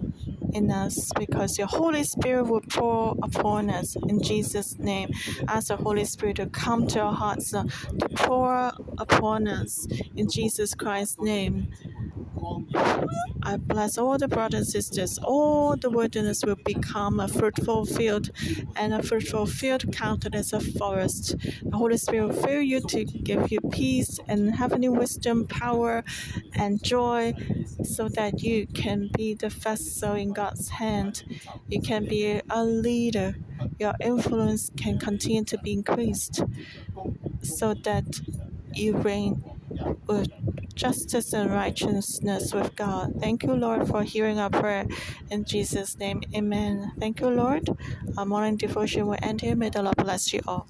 in 0.55 0.71
us 0.71 1.11
because 1.19 1.59
your 1.59 1.67
Holy 1.67 2.05
Spirit 2.05 2.45
will 2.45 2.61
pour 2.63 3.17
upon 3.23 3.71
us 3.71 3.97
in 4.09 4.23
Jesus' 4.23 4.79
name. 4.79 5.11
Ask 5.49 5.69
the 5.69 5.77
Holy 5.77 6.05
Spirit 6.05 6.37
to 6.37 6.47
come 6.47 6.87
to 6.89 7.01
our 7.01 7.13
hearts, 7.13 7.53
uh, 7.53 7.65
to 7.99 8.09
pour 8.17 8.73
upon 8.99 9.49
us 9.49 9.87
in 10.17 10.31
Jesus 10.31 10.75
Christ's 10.75 11.19
name. 11.21 11.69
I 13.43 13.57
bless 13.57 13.99
all 13.99 14.19
the 14.19 14.29
brothers 14.29 14.61
and 14.61 14.67
sisters. 14.69 15.19
All 15.19 15.77
the 15.77 15.91
wilderness 15.91 16.43
will 16.45 16.57
become 16.65 17.21
a 17.21 17.29
fruitful 17.29 17.87
field, 17.87 18.31
and 18.77 18.95
a 18.95 19.03
fruitful 19.03 19.47
field 19.47 19.93
counted 19.93 20.35
as 20.35 20.53
a 20.53 20.61
forest. 20.61 21.37
The 21.63 21.77
Holy 21.77 21.97
Spirit 21.99 22.29
will 22.29 22.43
fill 22.43 22.63
you 22.63 22.81
to 22.89 23.05
give 23.05 23.53
you 23.53 23.61
peace 23.71 24.19
and 24.29 24.55
heavenly 24.57 24.89
wisdom, 24.89 25.47
power, 25.47 26.05
and 26.55 26.83
joy, 26.83 27.35
so 27.85 28.09
that 28.09 28.43
you 28.43 28.67
can 28.67 29.11
be 29.17 29.35
the 29.35 29.51
vessel 29.51 30.15
in 30.15 30.33
God's 30.33 30.69
hand. 30.71 31.25
You 31.69 31.81
can 31.81 32.07
be 32.07 32.41
a 32.51 32.65
leader. 32.65 33.37
Your 33.79 33.95
influence 34.01 34.71
can 34.77 34.99
continue 34.99 35.45
to 35.45 35.59
be 35.59 35.73
increased, 35.73 36.43
so 37.43 37.75
that 37.75 38.21
you 38.73 38.97
reign 38.97 39.43
with 40.07 40.29
justice 40.75 41.33
and 41.33 41.51
righteousness 41.51 42.53
with 42.55 42.77
God. 42.77 43.15
Thank 43.21 43.45
you, 43.45 43.55
Lord, 43.55 43.89
for 43.89 44.03
hearing 44.03 44.39
our 44.39 44.51
prayer. 44.51 44.87
In 45.31 45.45
Jesus' 45.45 45.99
name, 45.99 46.23
amen. 46.35 46.93
Thank 47.01 47.21
you, 47.21 47.31
Lord. 47.31 47.69
Our 48.19 48.27
morning 48.27 48.57
devotion 48.57 49.07
will 49.07 49.19
end 49.23 49.41
here. 49.43 49.57
May 49.57 49.71
the 49.71 49.83
Lord 49.83 49.97
bless 49.97 50.33
you 50.33 50.41
all. 50.47 50.69